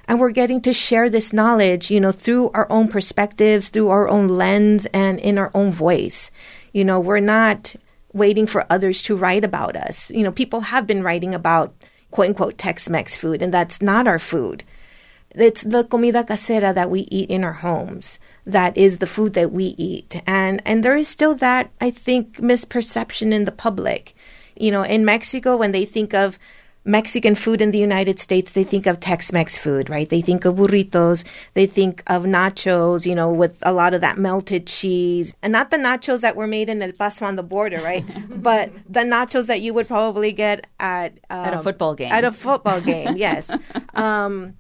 and 0.06 0.20
we're 0.20 0.32
getting 0.32 0.60
to 0.64 0.74
share 0.74 1.10
this 1.10 1.32
knowledge, 1.32 1.90
you 1.90 2.02
know, 2.02 2.12
through 2.12 2.50
our 2.50 2.70
own 2.70 2.90
perspectives, 2.90 3.70
through 3.70 3.88
our 3.88 4.10
own 4.10 4.28
lens, 4.28 4.86
and 4.88 5.18
in 5.18 5.38
our 5.38 5.50
own 5.54 5.72
voice. 5.72 6.30
You 6.74 6.84
know, 6.84 7.00
we're 7.00 7.22
not 7.22 7.74
waiting 8.12 8.48
for 8.48 8.66
others 8.70 9.02
to 9.04 9.16
write 9.16 9.46
about 9.46 9.78
us. 9.78 10.10
You 10.10 10.24
know, 10.24 10.32
people 10.34 10.60
have 10.60 10.86
been 10.86 11.04
writing 11.04 11.34
about 11.34 11.74
quote 12.12 12.28
unquote 12.28 12.58
Tex 12.58 12.90
Mex 12.90 13.16
food, 13.16 13.42
and 13.42 13.54
that's 13.54 13.82
not 13.82 14.08
our 14.08 14.20
food. 14.20 14.66
It's 15.38 15.64
the 15.64 15.84
comida 15.84 16.24
casera 16.24 16.74
that 16.74 16.90
we 16.90 17.02
eat 17.12 17.30
in 17.30 17.44
our 17.44 17.54
homes. 17.54 18.20
That 18.46 18.76
is 18.76 18.98
the 18.98 19.08
food 19.08 19.34
that 19.34 19.52
we 19.52 19.76
eat. 19.78 20.22
And 20.26 20.62
and 20.66 20.84
there 20.84 20.98
is 20.98 21.08
still 21.08 21.36
that, 21.36 21.70
I 21.80 21.92
think, 21.92 22.38
misperception 22.38 23.32
in 23.32 23.46
the 23.46 23.52
public. 23.52 24.16
You 24.56 24.72
know, 24.72 24.84
in 24.84 25.06
Mexico 25.06 25.56
when 25.56 25.72
they 25.72 25.86
think 25.86 26.14
of 26.14 26.40
Mexican 26.88 27.36
food 27.36 27.62
in 27.62 27.72
the 27.72 27.78
United 27.78 28.18
States, 28.18 28.54
they 28.54 28.64
think 28.64 28.88
of 28.88 29.00
Tex 29.00 29.34
Mex 29.34 29.58
food, 29.58 29.90
right? 29.90 30.10
They 30.10 30.22
think 30.22 30.46
of 30.46 30.56
burritos, 30.56 31.26
they 31.54 31.66
think 31.66 32.02
of 32.08 32.24
nachos, 32.24 33.06
you 33.06 33.14
know, 33.14 33.30
with 33.32 33.58
a 33.62 33.74
lot 33.74 33.94
of 33.94 34.02
that 34.02 34.18
melted 34.18 34.66
cheese. 34.66 35.34
And 35.42 35.52
not 35.52 35.70
the 35.70 35.78
nachos 35.78 36.22
that 36.22 36.38
were 36.38 36.48
made 36.48 36.70
in 36.70 36.82
El 36.82 36.94
Paso 36.94 37.26
on 37.26 37.36
the 37.36 37.44
border, 37.44 37.80
right? 37.82 38.06
but 38.42 38.72
the 38.90 39.02
nachos 39.02 39.48
that 39.48 39.60
you 39.60 39.74
would 39.74 39.88
probably 39.88 40.32
get 40.32 40.66
at 40.80 41.12
um, 41.30 41.46
at 41.46 41.54
a 41.54 41.60
football 41.62 41.94
game. 41.94 42.12
At 42.12 42.24
a 42.24 42.32
football 42.32 42.82
game, 42.82 43.18
yes. 43.18 43.52
Um, 43.94 44.54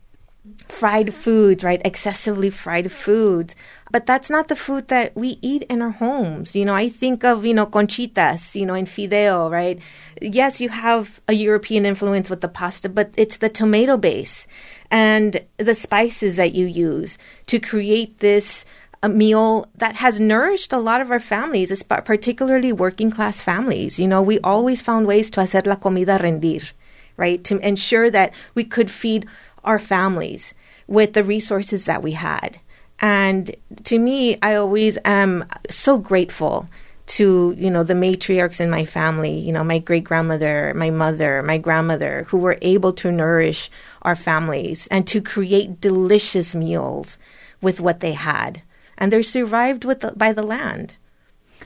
fried 0.67 1.13
foods, 1.13 1.63
right? 1.63 1.81
Excessively 1.83 2.49
fried 2.49 2.91
foods. 2.91 3.55
But 3.89 4.05
that's 4.05 4.29
not 4.29 4.47
the 4.47 4.55
food 4.55 4.89
that 4.89 5.15
we 5.15 5.39
eat 5.41 5.63
in 5.63 5.81
our 5.81 5.91
homes. 5.91 6.55
You 6.55 6.65
know, 6.65 6.73
I 6.73 6.89
think 6.89 7.23
of, 7.23 7.45
you 7.45 7.53
know, 7.53 7.65
conchitas, 7.65 8.53
you 8.53 8.65
know, 8.65 8.73
in 8.73 8.85
fideo, 8.85 9.49
right? 9.49 9.79
Yes, 10.21 10.59
you 10.59 10.69
have 10.69 11.21
a 11.27 11.33
European 11.33 11.85
influence 11.85 12.29
with 12.29 12.41
the 12.41 12.49
pasta, 12.49 12.89
but 12.89 13.11
it's 13.15 13.37
the 13.37 13.49
tomato 13.49 13.97
base 13.97 14.45
and 14.91 15.41
the 15.57 15.75
spices 15.75 16.35
that 16.35 16.53
you 16.53 16.65
use 16.65 17.17
to 17.47 17.59
create 17.59 18.19
this 18.19 18.65
a 19.03 19.09
meal 19.09 19.67
that 19.75 19.95
has 19.95 20.19
nourished 20.19 20.73
a 20.73 20.79
lot 20.79 21.01
of 21.01 21.11
our 21.11 21.19
families, 21.19 21.83
particularly 21.83 22.73
working 22.73 23.11
class 23.11 23.41
families. 23.41 23.99
You 23.99 24.07
know, 24.07 24.21
we 24.21 24.39
always 24.39 24.81
found 24.81 25.05
ways 25.05 25.29
to 25.31 25.41
hacer 25.41 25.65
la 25.65 25.75
comida 25.75 26.17
rendir, 26.17 26.71
right? 27.15 27.43
To 27.43 27.59
ensure 27.59 28.09
that 28.09 28.33
we 28.55 28.63
could 28.63 28.89
feed 28.89 29.27
our 29.67 29.79
families 29.79 30.55
with 30.87 31.13
the 31.13 31.23
resources 31.23 31.85
that 31.85 32.01
we 32.01 32.13
had. 32.13 32.59
And 32.99 33.55
to 33.83 33.99
me, 33.99 34.39
I 34.41 34.55
always 34.55 34.97
am 35.05 35.45
so 35.69 35.97
grateful 35.97 36.67
to, 37.07 37.55
you 37.57 37.69
know, 37.69 37.83
the 37.83 37.93
matriarchs 37.93 38.59
in 38.59 38.69
my 38.69 38.85
family, 38.85 39.37
you 39.37 39.51
know, 39.51 39.63
my 39.63 39.79
great 39.79 40.03
grandmother, 40.03 40.73
my 40.75 40.89
mother, 40.89 41.43
my 41.43 41.57
grandmother, 41.57 42.25
who 42.29 42.37
were 42.37 42.57
able 42.61 42.91
to 42.93 43.11
nourish 43.11 43.69
our 44.01 44.15
families 44.15 44.87
and 44.87 45.07
to 45.07 45.21
create 45.21 45.79
delicious 45.79 46.55
meals 46.55 47.17
with 47.61 47.79
what 47.79 47.99
they 47.99 48.13
had. 48.13 48.61
And 48.97 49.11
they're 49.11 49.23
survived 49.23 49.85
with 49.85 50.01
the, 50.01 50.11
by 50.11 50.33
the 50.33 50.43
land. 50.43 50.95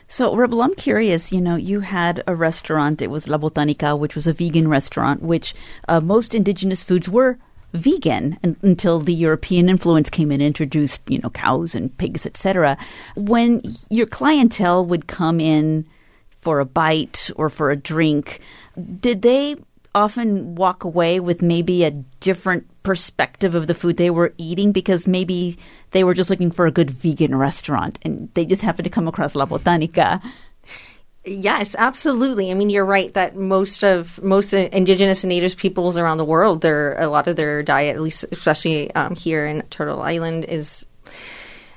So, 0.07 0.35
Rebel, 0.35 0.61
I'm 0.61 0.75
curious. 0.75 1.31
You 1.31 1.41
know, 1.41 1.55
you 1.55 1.79
had 1.79 2.21
a 2.27 2.35
restaurant. 2.35 3.01
It 3.01 3.09
was 3.09 3.27
La 3.27 3.37
Botanica, 3.37 3.97
which 3.97 4.15
was 4.15 4.27
a 4.27 4.33
vegan 4.33 4.67
restaurant, 4.67 5.23
which 5.23 5.55
uh, 5.87 6.01
most 6.01 6.35
indigenous 6.35 6.83
foods 6.83 7.07
were 7.07 7.39
vegan 7.73 8.37
until 8.61 8.99
the 8.99 9.13
European 9.13 9.69
influence 9.69 10.09
came 10.09 10.31
in 10.31 10.41
and 10.41 10.47
introduced, 10.47 11.09
you 11.09 11.19
know, 11.19 11.29
cows 11.29 11.75
and 11.75 11.95
pigs, 11.97 12.25
etc. 12.25 12.77
When 13.15 13.61
your 13.89 14.07
clientele 14.07 14.85
would 14.85 15.07
come 15.07 15.39
in 15.39 15.87
for 16.39 16.59
a 16.59 16.65
bite 16.65 17.29
or 17.35 17.49
for 17.49 17.71
a 17.71 17.75
drink, 17.75 18.41
did 18.99 19.21
they 19.21 19.55
often 19.93 20.55
walk 20.55 20.83
away 20.83 21.19
with 21.19 21.41
maybe 21.41 21.83
a 21.83 21.91
different 21.91 22.65
perspective 22.83 23.53
of 23.55 23.67
the 23.67 23.73
food 23.73 23.97
they 23.97 24.09
were 24.09 24.33
eating 24.37 24.71
because 24.71 25.07
maybe 25.07 25.57
they 25.91 26.03
were 26.03 26.13
just 26.13 26.29
looking 26.29 26.51
for 26.51 26.65
a 26.65 26.71
good 26.71 26.89
vegan 26.89 27.35
restaurant 27.35 27.99
and 28.03 28.29
they 28.33 28.45
just 28.45 28.61
happened 28.61 28.85
to 28.85 28.89
come 28.89 29.07
across 29.07 29.35
La 29.35 29.45
Botanica. 29.45 30.21
Yes, 31.23 31.75
absolutely. 31.77 32.49
I 32.49 32.55
mean, 32.55 32.71
you're 32.71 32.85
right 32.85 33.13
that 33.13 33.35
most 33.35 33.83
of 33.83 34.21
most 34.23 34.53
indigenous 34.53 35.23
and 35.23 35.29
native 35.29 35.55
peoples 35.55 35.95
around 35.95 36.17
the 36.17 36.25
world, 36.25 36.61
their 36.61 36.99
a 36.99 37.07
lot 37.07 37.27
of 37.27 37.35
their 37.35 37.61
diet, 37.61 37.95
at 37.95 38.01
least 38.01 38.25
especially 38.31 38.93
um, 38.95 39.15
here 39.15 39.45
in 39.45 39.61
Turtle 39.69 40.01
Island, 40.01 40.45
is 40.45 40.83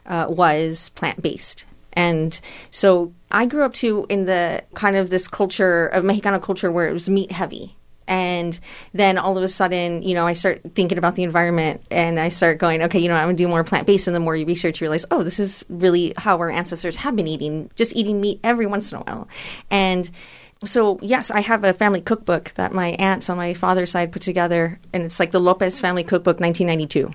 uh, 0.07 0.26
was 0.30 0.88
plant 0.90 1.20
based. 1.20 1.66
And 1.92 2.38
so 2.70 3.12
I 3.30 3.44
grew 3.44 3.64
up 3.64 3.74
too 3.74 4.07
in 4.09 4.24
the 4.24 4.64
kind 4.74 4.96
of 4.96 5.11
this 5.11 5.28
culture 5.28 5.88
of 5.88 6.04
Mexicano 6.04 6.42
culture 6.42 6.72
where 6.72 6.88
it 6.88 6.92
was 6.92 7.09
meat 7.11 7.30
heavy 7.30 7.76
and 8.06 8.58
then 8.92 9.18
all 9.18 9.36
of 9.36 9.42
a 9.42 9.48
sudden, 9.48 10.02
you 10.02 10.14
know, 10.14 10.26
I 10.26 10.34
start 10.34 10.60
thinking 10.74 10.98
about 10.98 11.14
the 11.14 11.22
environment 11.22 11.82
and 11.90 12.20
I 12.20 12.28
start 12.28 12.58
going, 12.58 12.82
okay, 12.82 12.98
you 12.98 13.08
know, 13.08 13.14
I'm 13.14 13.26
going 13.26 13.36
to 13.36 13.42
do 13.42 13.48
more 13.48 13.64
plant 13.64 13.86
based. 13.86 14.06
And 14.06 14.14
the 14.14 14.20
more 14.20 14.36
you 14.36 14.46
research, 14.46 14.80
you 14.80 14.84
realize, 14.84 15.06
oh, 15.10 15.22
this 15.22 15.40
is 15.40 15.64
really 15.68 16.12
how 16.16 16.36
our 16.38 16.50
ancestors 16.50 16.96
have 16.96 17.16
been 17.16 17.26
eating, 17.26 17.70
just 17.76 17.96
eating 17.96 18.20
meat 18.20 18.40
every 18.44 18.66
once 18.66 18.92
in 18.92 18.98
a 18.98 19.02
while. 19.02 19.28
And 19.70 20.10
so, 20.64 20.98
yes, 21.02 21.30
I 21.30 21.40
have 21.40 21.64
a 21.64 21.72
family 21.72 22.00
cookbook 22.00 22.52
that 22.54 22.72
my 22.72 22.90
aunts 22.92 23.28
on 23.28 23.36
my 23.36 23.54
father's 23.54 23.90
side 23.90 24.12
put 24.12 24.22
together, 24.22 24.78
and 24.92 25.02
it's 25.02 25.20
like 25.20 25.30
the 25.30 25.40
Lopez 25.40 25.80
Family 25.80 26.04
Cookbook 26.04 26.40
1992. 26.40 27.12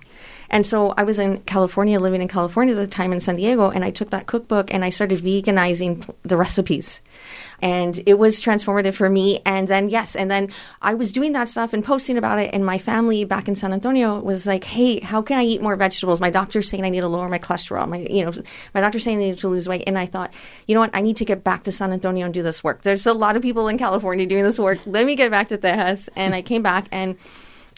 And 0.51 0.65
so 0.65 0.93
I 0.97 1.03
was 1.03 1.19
in 1.19 1.39
California, 1.41 1.99
living 1.99 2.21
in 2.21 2.27
California 2.27 2.75
at 2.75 2.77
the 2.77 2.87
time 2.87 3.13
in 3.13 3.19
San 3.19 3.37
Diego, 3.37 3.69
and 3.69 3.83
I 3.83 3.91
took 3.91 4.11
that 4.11 4.27
cookbook 4.27 4.73
and 4.73 4.83
I 4.83 4.89
started 4.89 5.19
veganizing 5.19 6.09
the 6.23 6.37
recipes 6.37 7.01
and 7.61 8.01
it 8.05 8.15
was 8.15 8.41
transformative 8.41 8.93
for 8.93 9.09
me. 9.09 9.41
And 9.45 9.67
then 9.67 9.89
yes, 9.89 10.15
and 10.15 10.29
then 10.29 10.49
I 10.81 10.93
was 10.93 11.11
doing 11.11 11.33
that 11.33 11.49
stuff 11.49 11.73
and 11.73 11.83
posting 11.83 12.17
about 12.17 12.39
it, 12.39 12.53
and 12.53 12.65
my 12.65 12.77
family 12.77 13.23
back 13.25 13.47
in 13.47 13.55
San 13.55 13.73
Antonio 13.73 14.19
was 14.19 14.45
like, 14.45 14.63
"Hey, 14.63 14.99
how 14.99 15.21
can 15.21 15.37
I 15.37 15.43
eat 15.43 15.61
more 15.61 15.75
vegetables?" 15.75 16.21
My 16.21 16.29
doctor's 16.29 16.69
saying 16.69 16.83
I 16.83 16.89
need 16.89 17.01
to 17.01 17.07
lower 17.07 17.29
my 17.29 17.39
cholesterol. 17.39 17.87
My 17.87 17.97
you 17.97 18.25
know, 18.25 18.33
my 18.73 18.81
doctor's 18.81 19.03
saying 19.03 19.17
I 19.17 19.21
need 19.21 19.37
to 19.39 19.47
lose 19.47 19.67
weight, 19.67 19.83
and 19.87 19.97
I 19.97 20.05
thought, 20.05 20.33
you 20.67 20.75
know 20.75 20.81
what, 20.81 20.91
I 20.93 21.01
need 21.01 21.17
to 21.17 21.25
get 21.25 21.43
back 21.43 21.63
to 21.63 21.71
San 21.71 21.91
Antonio 21.91 22.25
and 22.25 22.33
do 22.33 22.43
this 22.43 22.63
work. 22.63 22.81
There's 22.81 23.05
a 23.05 23.13
lot 23.13 23.35
of 23.35 23.41
people 23.41 23.67
in 23.67 23.77
California 23.77 24.25
doing 24.25 24.43
this 24.43 24.59
work. 24.59 24.79
Let 24.85 25.05
me 25.05 25.15
get 25.15 25.31
back 25.31 25.49
to 25.49 25.57
Texas, 25.57 26.09
and 26.15 26.35
I 26.35 26.41
came 26.41 26.61
back 26.61 26.87
and 26.91 27.17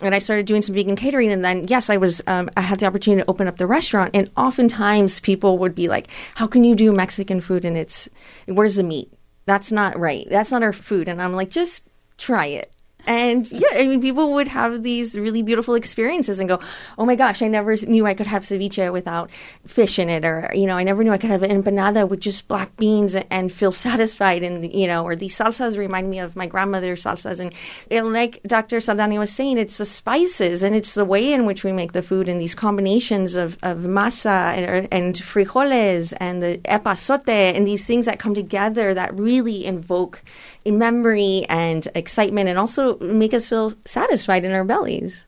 and 0.02 0.15
I 0.15 0.20
started 0.20 0.46
doing 0.46 0.62
some 0.62 0.76
vegan 0.76 0.96
catering. 0.96 1.32
And 1.32 1.46
then, 1.46 1.67
yes, 1.67 1.89
I 1.89 1.98
was, 1.98 2.22
um, 2.28 2.50
I 2.58 2.62
had 2.62 2.80
the 2.80 2.86
opportunity 2.86 3.24
to 3.24 3.30
open 3.30 3.48
up 3.48 3.58
the 3.58 3.67
restaurant. 3.67 4.12
And 4.13 4.30
oftentimes 4.36 5.20
people 5.20 5.58
would 5.60 5.76
be 5.76 5.88
like, 5.88 6.08
how 6.36 6.48
can 6.48 6.63
you 6.63 6.76
do 6.76 6.91
Mexican 6.91 7.41
food? 7.41 7.65
And 7.65 7.78
it's, 7.78 8.10
where's 8.48 8.76
the 8.76 8.84
meat? 8.84 9.12
That's 9.46 9.72
not 9.72 10.00
right. 10.00 10.28
That's 10.30 10.52
not 10.52 10.64
our 10.64 10.74
food. 10.74 11.08
And 11.08 11.22
I'm 11.22 11.34
like, 11.34 11.50
just 11.50 11.88
try 12.18 12.48
it. 12.48 12.72
And 13.08 13.52
yeah, 13.52 13.68
I 13.74 13.86
mean, 13.86 14.02
people 14.02 14.34
would 14.34 14.48
have 14.48 14.84
these 14.84 15.18
really 15.18 15.42
beautiful 15.42 15.76
experiences 15.76 16.40
and 16.40 16.48
go, 16.48 16.60
"Oh 16.98 17.06
my 17.06 17.16
gosh, 17.16 17.42
I 17.42 17.48
never 17.48 17.76
knew 17.78 18.06
I 18.06 18.14
could 18.14 18.28
have 18.28 18.44
ceviche 18.44 18.92
without 18.92 19.30
fish 19.66 20.00
in 20.00 20.10
it," 20.10 20.26
or 20.26 20.52
you 20.54 20.68
know, 20.68 20.78
I 20.78 20.84
never 20.84 21.04
knew 21.04 21.12
I 21.12 21.18
could 21.18 21.30
have 21.30 21.44
an 21.44 21.52
empanada 21.52 22.08
with 22.08 22.20
just 22.20 22.48
black 22.48 22.76
beans 22.78 23.16
and 23.16 23.52
feel 23.52 23.72
satisfied. 23.72 24.44
And 24.44 24.72
you 24.74 24.88
know, 24.88 25.04
or 25.04 25.16
these 25.16 25.38
salsas 25.38 25.78
remind 25.78 26.10
me 26.10 26.20
of 26.20 26.36
my 26.36 26.48
grandmother's 26.48 27.04
salsas. 27.04 27.40
And, 27.40 27.54
and 27.90 28.14
like 28.14 28.42
Dr. 28.46 28.80
Saldana 28.80 29.20
was 29.20 29.32
saying, 29.32 29.58
it's 29.58 29.78
the 29.78 29.86
spices 29.86 30.64
and 30.64 30.76
it's 30.76 30.94
the 30.94 31.06
way 31.06 31.34
in 31.34 31.46
which 31.46 31.64
we 31.64 31.72
make 31.72 31.94
the 31.94 32.02
food 32.02 32.28
and 32.28 32.40
these 32.40 32.56
combinations 32.56 33.36
of, 33.36 33.58
of 33.64 33.80
masa 33.80 34.56
and, 34.58 34.88
and 34.92 35.16
frijoles 35.16 36.14
and 36.18 36.42
the 36.42 36.60
epazote 36.66 37.28
and 37.28 37.66
these 37.66 37.86
things 37.86 38.06
that 38.06 38.20
come 38.20 38.34
together 38.34 38.94
that 38.94 39.18
really 39.18 39.66
invoke 39.66 40.22
memory 40.65 41.45
and 41.50 41.88
excitement 41.95 42.50
and 42.50 42.60
also 42.60 42.97
make 43.00 43.34
us 43.34 43.47
feel 43.47 43.74
satisfied 43.86 44.45
in 44.45 44.52
our 44.52 44.63
bellies. 44.63 45.26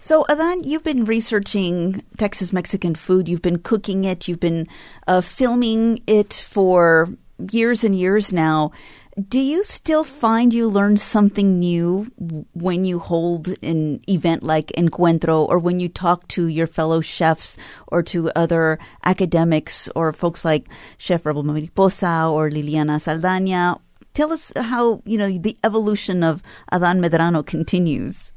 So, 0.00 0.26
Adan, 0.28 0.64
you've 0.64 0.84
been 0.84 1.06
researching 1.06 2.04
Texas 2.18 2.52
Mexican 2.52 2.94
food. 2.94 3.28
You've 3.28 3.40
been 3.40 3.60
cooking 3.60 4.04
it. 4.04 4.28
You've 4.28 4.40
been 4.40 4.68
uh, 5.06 5.22
filming 5.22 6.02
it 6.06 6.34
for 6.34 7.08
years 7.50 7.84
and 7.84 7.94
years 7.94 8.30
now. 8.30 8.72
Do 9.16 9.38
you 9.38 9.62
still 9.62 10.02
find 10.02 10.52
you 10.52 10.68
learn 10.68 10.96
something 10.96 11.58
new 11.58 12.10
when 12.52 12.84
you 12.84 12.98
hold 12.98 13.48
an 13.62 14.02
event 14.08 14.42
like 14.42 14.72
Encuentro 14.76 15.48
or 15.48 15.58
when 15.58 15.78
you 15.78 15.88
talk 15.88 16.26
to 16.28 16.48
your 16.48 16.66
fellow 16.66 17.00
chefs 17.00 17.56
or 17.86 18.02
to 18.02 18.30
other 18.34 18.80
academics 19.04 19.88
or 19.94 20.12
folks 20.12 20.44
like 20.44 20.68
Chef 20.98 21.24
Rebel 21.24 21.44
Mariposa 21.44 22.26
or 22.28 22.50
Liliana 22.50 23.00
Saldana 23.00 23.78
Tell 24.14 24.32
us 24.32 24.52
how, 24.56 25.02
you 25.04 25.18
know, 25.18 25.36
the 25.36 25.58
evolution 25.64 26.22
of 26.22 26.42
Adan 26.70 27.00
Medrano 27.00 27.44
continues. 27.44 28.32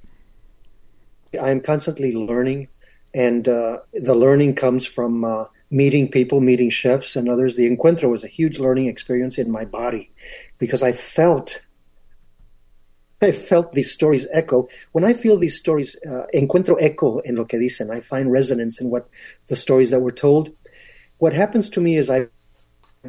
I 1.40 1.52
am 1.52 1.62
constantly 1.62 2.14
learning, 2.14 2.68
and 3.14 3.48
uh, 3.48 3.80
the 3.94 4.16
learning 4.16 4.56
comes 4.56 4.88
from 4.88 5.24
uh, 5.24 5.46
meeting 5.70 6.10
people, 6.10 6.42
meeting 6.42 6.72
chefs 6.72 7.16
and 7.16 7.30
others. 7.30 7.56
The 7.56 7.70
Encuentro 7.70 8.10
was 8.10 8.24
a 8.24 8.28
huge 8.28 8.58
learning 8.58 8.88
experience 8.88 9.38
in 9.38 9.52
my 9.52 9.66
body 9.66 10.12
because 10.58 10.82
I 10.82 10.94
felt 10.94 11.62
I 13.22 13.32
felt 13.32 13.74
these 13.74 13.92
stories 13.92 14.28
echo. 14.32 14.68
When 14.92 15.04
I 15.04 15.14
feel 15.14 15.38
these 15.38 15.58
stories, 15.58 15.96
uh, 16.08 16.28
encuentro 16.36 16.78
echo 16.80 17.18
en 17.20 17.36
lo 17.36 17.46
que 17.46 17.58
dicen. 17.60 17.90
I 17.90 18.02
find 18.02 18.32
resonance 18.32 18.80
in 18.80 18.92
what 18.92 19.10
the 19.48 19.56
stories 19.56 19.90
that 19.90 20.02
were 20.02 20.12
told. 20.12 20.52
What 21.18 21.34
happens 21.34 21.68
to 21.72 21.82
me 21.82 21.98
is 21.98 22.12
I 22.12 22.28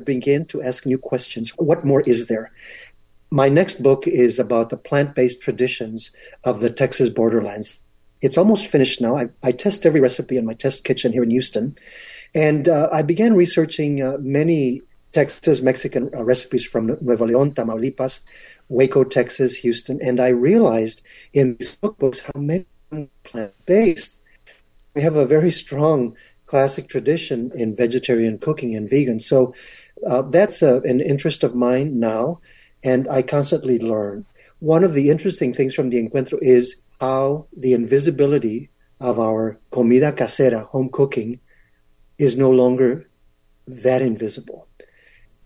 begin 0.05 0.45
to 0.47 0.63
ask 0.63 0.87
new 0.87 0.99
questions. 0.99 1.51
What 1.57 1.85
more 1.85 2.03
is 2.03 2.27
there? 2.27 2.51
My 3.31 3.49
next 3.49 3.83
book 3.83 4.07
is 4.07 4.39
about 4.39 4.71
the 4.71 4.77
plant 4.77 5.15
based 5.15 5.43
traditions 5.43 6.11
of 6.45 6.61
the 6.61 6.71
Texas 6.71 7.09
borderlands. 7.09 7.81
It's 8.21 8.39
almost 8.39 8.67
finished 8.67 9.01
now. 9.01 9.17
I, 9.17 9.29
I, 9.43 9.53
test 9.53 9.87
every 9.87 10.01
recipe 10.01 10.37
in 10.37 10.45
my 10.45 10.55
test 10.55 10.83
kitchen 10.83 11.13
here 11.13 11.23
in 11.23 11.31
Houston. 11.31 11.77
And 12.35 12.69
uh, 12.69 12.89
I 12.91 13.03
began 13.03 13.35
researching 13.35 14.03
uh, 14.03 14.17
many 14.19 14.83
Texas 15.13 15.63
Mexican 15.63 16.11
uh, 16.15 16.25
recipes 16.25 16.65
from 16.65 16.87
Nuevo 17.01 17.27
Leon, 17.27 17.53
Tamaulipas, 17.53 18.21
Waco, 18.69 19.05
Texas, 19.05 19.57
Houston. 19.57 20.01
And 20.03 20.21
I 20.21 20.29
realized 20.29 21.03
in 21.33 21.57
these 21.57 21.77
cookbooks 21.77 22.21
how 22.21 22.41
many 22.41 22.67
plant 23.25 23.53
based. 23.67 24.21
We 24.95 25.03
have 25.03 25.17
a 25.17 25.27
very 25.27 25.53
strong 25.53 26.17
classic 26.47 26.89
tradition 26.89 27.53
in 27.55 27.77
vegetarian 27.77 28.39
cooking 28.39 28.75
and 28.75 28.89
vegan. 28.89 29.21
So 29.21 29.55
uh, 30.07 30.23
that's 30.23 30.63
a, 30.63 30.81
an 30.83 31.01
interest 31.01 31.43
of 31.43 31.55
mine 31.55 31.99
now, 31.99 32.41
and 32.83 33.09
I 33.09 33.23
constantly 33.23 33.79
learn. 33.79 34.27
One 34.61 34.85
of 34.85 34.95
the 34.95 35.11
interesting 35.11 35.55
things 35.55 35.75
from 35.75 35.91
the 35.91 36.03
encuentro 36.03 36.39
is 36.41 36.77
how 37.01 37.47
the 37.57 37.75
invisibility 37.75 38.71
of 39.01 39.19
our 39.19 39.59
comida 39.71 40.13
casera, 40.13 40.67
home 40.67 40.89
cooking, 40.91 41.41
is 42.19 42.37
no 42.37 42.51
longer 42.51 43.09
that 43.67 44.03
invisible. 44.03 44.67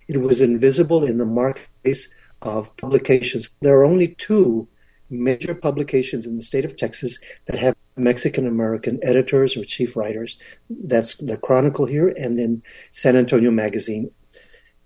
It 0.09 0.19
was 0.19 0.41
invisible 0.41 1.05
in 1.05 1.19
the 1.19 1.27
marketplace 1.27 2.09
of 2.41 2.75
publications. 2.77 3.49
There 3.61 3.79
are 3.79 3.85
only 3.85 4.09
two 4.09 4.69
major 5.11 5.55
publications 5.55 6.27
in 6.27 6.37
the 6.37 6.43
state 6.43 6.65
of 6.65 6.77
Texas 6.77 7.19
that 7.47 7.59
have 7.59 7.77
Mexican 7.97 8.47
American 8.47 8.99
editors 9.03 9.57
or 9.57 9.65
chief 9.65 9.97
writers. 9.97 10.39
That's 10.71 11.15
the 11.17 11.37
Chronicle 11.37 11.87
here 11.87 12.09
and 12.09 12.39
then 12.39 12.63
San 12.93 13.17
Antonio 13.17 13.51
Magazine. 13.51 14.11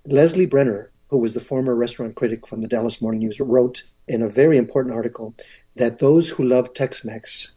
Leslie 0.07 0.47
Brenner, 0.47 0.93
who 1.09 1.19
was 1.19 1.35
the 1.35 1.41
former 1.41 1.75
restaurant 1.75 2.15
critic 2.15 2.47
from 2.47 2.61
the 2.61 2.69
Dallas 2.69 3.03
Morning 3.03 3.21
News, 3.21 3.41
wrote 3.41 3.85
in 4.07 4.23
a 4.23 4.29
very 4.29 4.57
important 4.57 4.95
article 4.95 5.35
that 5.75 5.99
those 5.99 6.31
who 6.31 6.45
love 6.45 6.73
Tex 6.75 7.05
Mex 7.05 7.53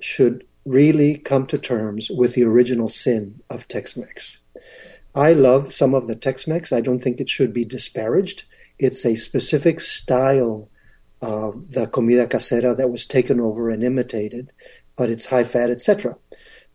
should 0.00 0.46
really 0.64 1.16
come 1.16 1.46
to 1.46 1.58
terms 1.58 2.10
with 2.10 2.34
the 2.34 2.44
original 2.44 2.88
sin 2.88 3.40
of 3.48 3.68
Tex 3.68 3.96
Mex. 3.96 4.38
I 5.14 5.32
love 5.32 5.72
some 5.72 5.94
of 5.94 6.06
the 6.06 6.16
Tex 6.16 6.46
Mex. 6.46 6.72
I 6.72 6.80
don't 6.80 6.98
think 6.98 7.20
it 7.20 7.30
should 7.30 7.52
be 7.52 7.64
disparaged. 7.64 8.44
It's 8.78 9.04
a 9.06 9.16
specific 9.16 9.80
style 9.80 10.68
of 11.22 11.72
the 11.72 11.86
comida 11.86 12.26
casera 12.26 12.76
that 12.76 12.90
was 12.90 13.06
taken 13.06 13.40
over 13.40 13.70
and 13.70 13.82
imitated, 13.82 14.50
but 14.96 15.08
it's 15.08 15.26
high 15.26 15.44
fat, 15.44 15.70
etc. 15.70 16.16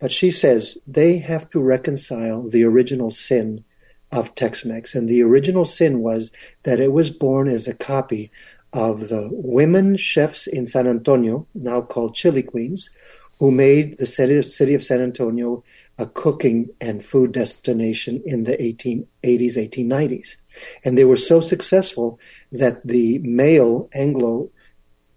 But 0.00 0.10
she 0.10 0.30
says 0.30 0.78
they 0.86 1.18
have 1.18 1.48
to 1.50 1.60
reconcile 1.60 2.48
the 2.48 2.64
original 2.64 3.10
sin 3.10 3.64
of 4.12 4.34
Tex 4.34 4.64
Mex. 4.64 4.94
And 4.94 5.08
the 5.08 5.22
original 5.22 5.64
sin 5.64 6.00
was 6.00 6.30
that 6.62 6.78
it 6.78 6.92
was 6.92 7.10
born 7.10 7.48
as 7.48 7.66
a 7.66 7.74
copy 7.74 8.30
of 8.72 9.08
the 9.08 9.28
women 9.32 9.96
chefs 9.96 10.46
in 10.46 10.66
San 10.66 10.86
Antonio, 10.86 11.46
now 11.54 11.80
called 11.80 12.14
Chili 12.14 12.42
Queens, 12.42 12.90
who 13.38 13.50
made 13.50 13.98
the 13.98 14.06
city 14.06 14.74
of 14.74 14.84
San 14.84 15.00
Antonio 15.00 15.64
a 15.98 16.06
cooking 16.06 16.70
and 16.80 17.04
food 17.04 17.32
destination 17.32 18.22
in 18.24 18.44
the 18.44 18.56
1880s, 18.56 19.06
1890s. 19.24 20.36
And 20.84 20.96
they 20.96 21.04
were 21.04 21.16
so 21.16 21.40
successful 21.40 22.18
that 22.50 22.86
the 22.86 23.18
male 23.18 23.88
Anglo 23.92 24.50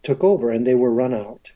took 0.04 0.24
over 0.24 0.52
and 0.52 0.66
they 0.66 0.76
were 0.76 0.94
run 0.94 1.14
out. 1.14 1.52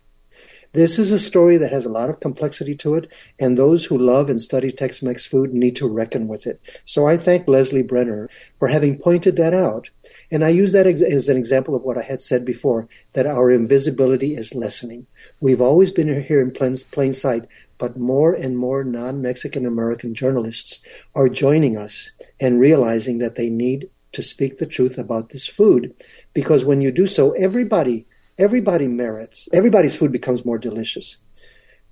This 0.71 0.99
is 0.99 1.12
a 1.12 1.17
story 1.17 1.58
that 1.58 1.71
has 1.71 1.88
a 1.88 1.89
lot 1.89 2.12
of 2.12 2.19
complexity 2.19 2.75
to 2.75 2.93
it, 2.93 3.10
and 3.39 3.58
those 3.58 3.86
who 3.86 3.97
love 3.97 4.29
and 4.29 4.39
study 4.39 4.71
Tex 4.71 5.01
Mex 5.01 5.25
food 5.25 5.51
need 5.51 5.75
to 5.77 5.89
reckon 5.89 6.27
with 6.27 6.45
it. 6.45 6.62
So 6.86 7.08
I 7.08 7.17
thank 7.17 7.47
Leslie 7.47 7.82
Brenner 7.82 8.29
for 8.60 8.67
having 8.67 8.99
pointed 8.99 9.36
that 9.38 9.55
out. 9.55 9.89
And 10.29 10.45
I 10.45 10.49
use 10.49 10.73
that 10.73 10.86
as 10.86 11.27
an 11.27 11.38
example 11.38 11.73
of 11.73 11.82
what 11.82 11.97
I 11.97 12.03
had 12.03 12.21
said 12.21 12.45
before 12.45 12.88
that 13.13 13.25
our 13.25 13.49
invisibility 13.49 14.36
is 14.36 14.53
lessening. 14.53 15.08
We've 15.39 15.62
always 15.62 15.89
been 15.89 16.23
here 16.23 16.39
in 16.39 16.51
plain, 16.51 16.77
plain 16.91 17.13
sight, 17.13 17.47
but 17.79 17.97
more 17.97 18.36
and 18.36 18.55
more 18.55 18.84
non 18.84 19.23
Mexican 19.23 19.65
American 19.65 20.13
journalists 20.13 20.86
are 21.15 21.29
joining 21.29 21.77
us 21.77 22.12
and 22.39 22.60
realizing 22.60 23.17
that 23.17 23.36
they 23.36 23.49
need 23.49 23.89
to 24.12 24.21
speak 24.21 24.58
the 24.60 24.67
truth 24.67 24.99
about 24.99 25.29
this 25.29 25.47
food 25.47 25.95
because 26.34 26.65
when 26.65 26.82
you 26.82 26.91
do 26.91 27.08
so, 27.08 27.32
everybody 27.32 28.05
everybody 28.39 28.88
merits, 28.88 29.49
everybody's 29.52 29.95
food 29.95 30.12
becomes 30.12 30.45
more 30.45 30.58
delicious. 30.58 31.17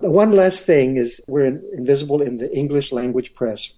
But 0.00 0.12
One 0.12 0.32
last 0.32 0.64
thing 0.64 0.96
is 0.96 1.20
we're 1.28 1.44
in, 1.44 1.62
invisible 1.74 2.22
in 2.22 2.38
the 2.38 2.50
English 2.56 2.90
language 2.90 3.34
press. 3.34 3.72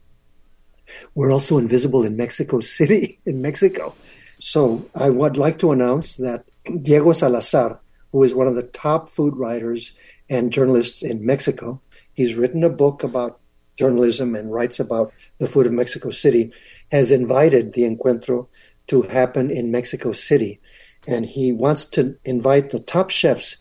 We're 1.14 1.32
also 1.32 1.58
invisible 1.58 2.04
in 2.04 2.16
Mexico 2.16 2.60
City, 2.78 3.18
in 3.26 3.42
Mexico. 3.42 3.94
So 4.38 4.86
I 4.94 5.10
would 5.10 5.36
like 5.36 5.58
to 5.58 5.72
announce 5.72 6.16
that 6.16 6.44
Diego 6.82 7.12
Salazar, 7.12 7.80
who 8.12 8.22
is 8.22 8.34
one 8.34 8.46
of 8.46 8.54
the 8.54 8.62
top 8.62 9.08
food 9.08 9.36
writers 9.36 9.92
and 10.28 10.52
journalists 10.52 11.02
in 11.02 11.26
Mexico, 11.26 11.80
he's 12.14 12.36
written 12.36 12.62
a 12.62 12.70
book 12.70 13.02
about 13.02 13.40
journalism 13.76 14.34
and 14.34 14.52
writes 14.52 14.78
about 14.78 15.12
the 15.38 15.48
food 15.48 15.66
of 15.66 15.72
Mexico 15.72 16.10
City, 16.10 16.52
has 16.92 17.10
invited 17.10 17.72
the 17.72 17.82
encuentro 17.82 18.46
to 18.88 19.02
happen 19.02 19.50
in 19.50 19.70
Mexico 19.70 20.12
City 20.12 20.59
and 21.06 21.26
he 21.26 21.52
wants 21.52 21.84
to 21.86 22.16
invite 22.24 22.70
the 22.70 22.80
top 22.80 23.10
chefs, 23.10 23.56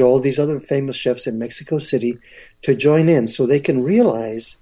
all 0.00 0.18
these 0.18 0.38
other 0.38 0.60
famous 0.60 0.96
chefs 0.96 1.26
in 1.26 1.38
Mexico 1.38 1.78
City, 1.78 2.18
to 2.62 2.74
join 2.74 3.08
in 3.08 3.26
so 3.26 3.44
they 3.44 3.60
can 3.60 3.82
realize 3.82 4.56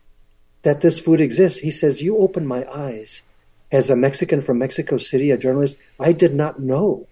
that 0.62 0.80
this 0.80 0.98
food 0.98 1.20
exists. 1.20 1.60
He 1.60 1.70
says, 1.70 2.02
You 2.02 2.18
opened 2.18 2.48
my 2.48 2.66
eyes. 2.72 3.22
As 3.70 3.88
a 3.88 3.96
Mexican 3.96 4.40
from 4.40 4.58
Mexico 4.58 4.98
City, 4.98 5.30
a 5.30 5.38
journalist, 5.38 5.78
I 5.98 6.12
did 6.12 6.34
not 6.34 6.60
know 6.60 7.06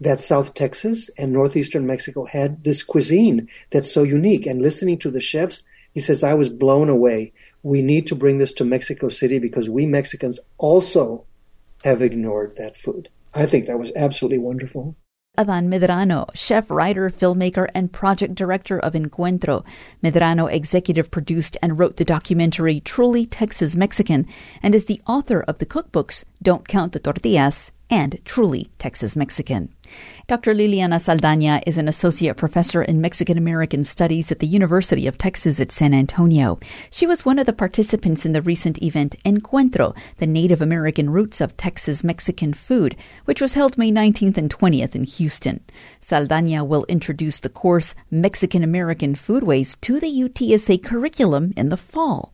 that 0.00 0.20
South 0.20 0.54
Texas 0.54 1.10
and 1.18 1.32
Northeastern 1.32 1.86
Mexico 1.86 2.24
had 2.24 2.64
this 2.64 2.82
cuisine 2.82 3.48
that's 3.70 3.92
so 3.92 4.02
unique. 4.02 4.46
And 4.46 4.62
listening 4.62 4.98
to 4.98 5.10
the 5.10 5.20
chefs, 5.20 5.62
he 5.92 6.00
says, 6.00 6.24
I 6.24 6.34
was 6.34 6.48
blown 6.48 6.88
away. 6.88 7.32
We 7.62 7.82
need 7.82 8.06
to 8.06 8.14
bring 8.14 8.38
this 8.38 8.54
to 8.54 8.64
Mexico 8.64 9.08
City 9.08 9.38
because 9.38 9.68
we 9.68 9.84
Mexicans 9.84 10.38
also 10.56 11.24
have 11.84 12.00
ignored 12.00 12.56
that 12.56 12.76
food. 12.76 13.08
I 13.34 13.46
think 13.46 13.66
that 13.66 13.78
was 13.78 13.92
absolutely 13.94 14.38
wonderful. 14.38 14.96
Adan 15.38 15.70
Medrano, 15.70 16.28
chef, 16.34 16.70
writer, 16.70 17.08
filmmaker, 17.08 17.68
and 17.74 17.92
project 17.92 18.34
director 18.34 18.78
of 18.78 18.94
Encuentro. 18.94 19.64
Medrano 20.02 20.52
executive 20.52 21.10
produced 21.10 21.56
and 21.62 21.78
wrote 21.78 21.96
the 21.96 22.04
documentary 22.04 22.80
Truly 22.80 23.26
Texas 23.26 23.76
Mexican 23.76 24.26
and 24.62 24.74
is 24.74 24.86
the 24.86 25.00
author 25.06 25.42
of 25.42 25.58
the 25.58 25.66
cookbooks 25.66 26.24
Don't 26.42 26.66
Count 26.66 26.92
the 26.92 26.98
Tortillas 26.98 27.72
and 27.90 28.18
Truly 28.24 28.70
Texas 28.78 29.16
Mexican. 29.16 29.74
Dr. 30.28 30.54
Liliana 30.54 31.00
Saldana 31.00 31.60
is 31.66 31.76
an 31.76 31.88
associate 31.88 32.36
professor 32.36 32.82
in 32.82 33.00
Mexican 33.00 33.36
American 33.36 33.82
Studies 33.82 34.30
at 34.30 34.38
the 34.38 34.46
University 34.46 35.08
of 35.08 35.18
Texas 35.18 35.58
at 35.58 35.72
San 35.72 35.92
Antonio. 35.92 36.60
She 36.90 37.06
was 37.06 37.24
one 37.24 37.40
of 37.40 37.46
the 37.46 37.52
participants 37.52 38.24
in 38.24 38.32
the 38.32 38.42
recent 38.42 38.80
event 38.80 39.16
Encuentro, 39.24 39.96
the 40.18 40.28
Native 40.28 40.62
American 40.62 41.10
Roots 41.10 41.40
of 41.40 41.56
Texas 41.56 42.04
Mexican 42.04 42.54
Food, 42.54 42.96
which 43.24 43.40
was 43.40 43.54
held 43.54 43.76
May 43.76 43.90
19th 43.90 44.36
and 44.36 44.48
20th 44.48 44.94
in 44.94 45.04
Houston. 45.04 45.60
Saldana 46.00 46.64
will 46.64 46.84
introduce 46.88 47.40
the 47.40 47.48
course 47.48 47.96
Mexican 48.10 48.62
American 48.62 49.16
Foodways 49.16 49.80
to 49.80 49.98
the 49.98 50.06
UTSA 50.06 50.84
curriculum 50.84 51.52
in 51.56 51.70
the 51.70 51.76
fall. 51.76 52.32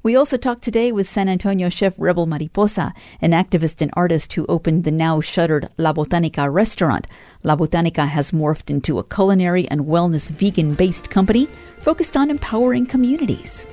We 0.00 0.14
also 0.14 0.36
talked 0.36 0.62
today 0.62 0.92
with 0.92 1.08
San 1.08 1.28
Antonio 1.28 1.68
chef 1.68 1.92
Rebel 1.98 2.26
Mariposa, 2.26 2.94
an 3.20 3.32
activist 3.32 3.82
and 3.82 3.90
artist 3.94 4.32
who 4.32 4.46
opened 4.48 4.84
the 4.84 4.92
now 4.92 5.20
shuttered 5.20 5.68
La 5.76 5.92
Botanica 5.92 6.52
restaurant. 6.52 7.08
La 7.42 7.56
Botanica 7.56 8.06
has 8.06 8.30
morphed 8.30 8.70
into 8.70 9.00
a 9.00 9.04
culinary 9.04 9.68
and 9.68 9.82
wellness 9.82 10.30
vegan 10.30 10.74
based 10.74 11.10
company 11.10 11.46
focused 11.80 12.16
on 12.16 12.30
empowering 12.30 12.86
communities. 12.86 13.66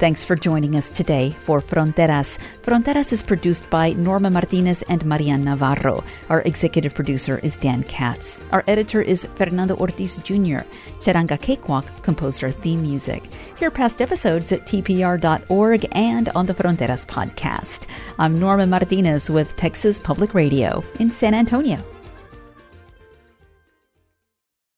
Thanks 0.00 0.24
for 0.24 0.34
joining 0.34 0.76
us 0.76 0.90
today 0.90 1.36
for 1.44 1.60
Fronteras. 1.60 2.38
Fronteras 2.62 3.12
is 3.12 3.20
produced 3.20 3.68
by 3.68 3.92
Norma 3.92 4.30
Martinez 4.30 4.80
and 4.88 5.04
Marian 5.04 5.44
Navarro. 5.44 6.02
Our 6.30 6.40
executive 6.40 6.94
producer 6.94 7.38
is 7.40 7.58
Dan 7.58 7.82
Katz. 7.82 8.40
Our 8.50 8.64
editor 8.66 9.02
is 9.02 9.28
Fernando 9.34 9.76
Ortiz 9.76 10.16
Jr. 10.24 10.64
Charanga 11.00 11.38
Cakewalk 11.38 11.84
composed 12.02 12.42
our 12.42 12.50
theme 12.50 12.80
music. 12.80 13.28
Hear 13.58 13.70
past 13.70 14.00
episodes 14.00 14.50
at 14.52 14.66
tpr.org 14.66 15.86
and 15.92 16.30
on 16.30 16.46
the 16.46 16.54
Fronteras 16.54 17.04
podcast. 17.04 17.86
I'm 18.18 18.40
Norma 18.40 18.66
Martinez 18.66 19.28
with 19.28 19.54
Texas 19.56 19.98
Public 19.98 20.32
Radio 20.32 20.82
in 20.98 21.12
San 21.12 21.34
Antonio. 21.34 21.84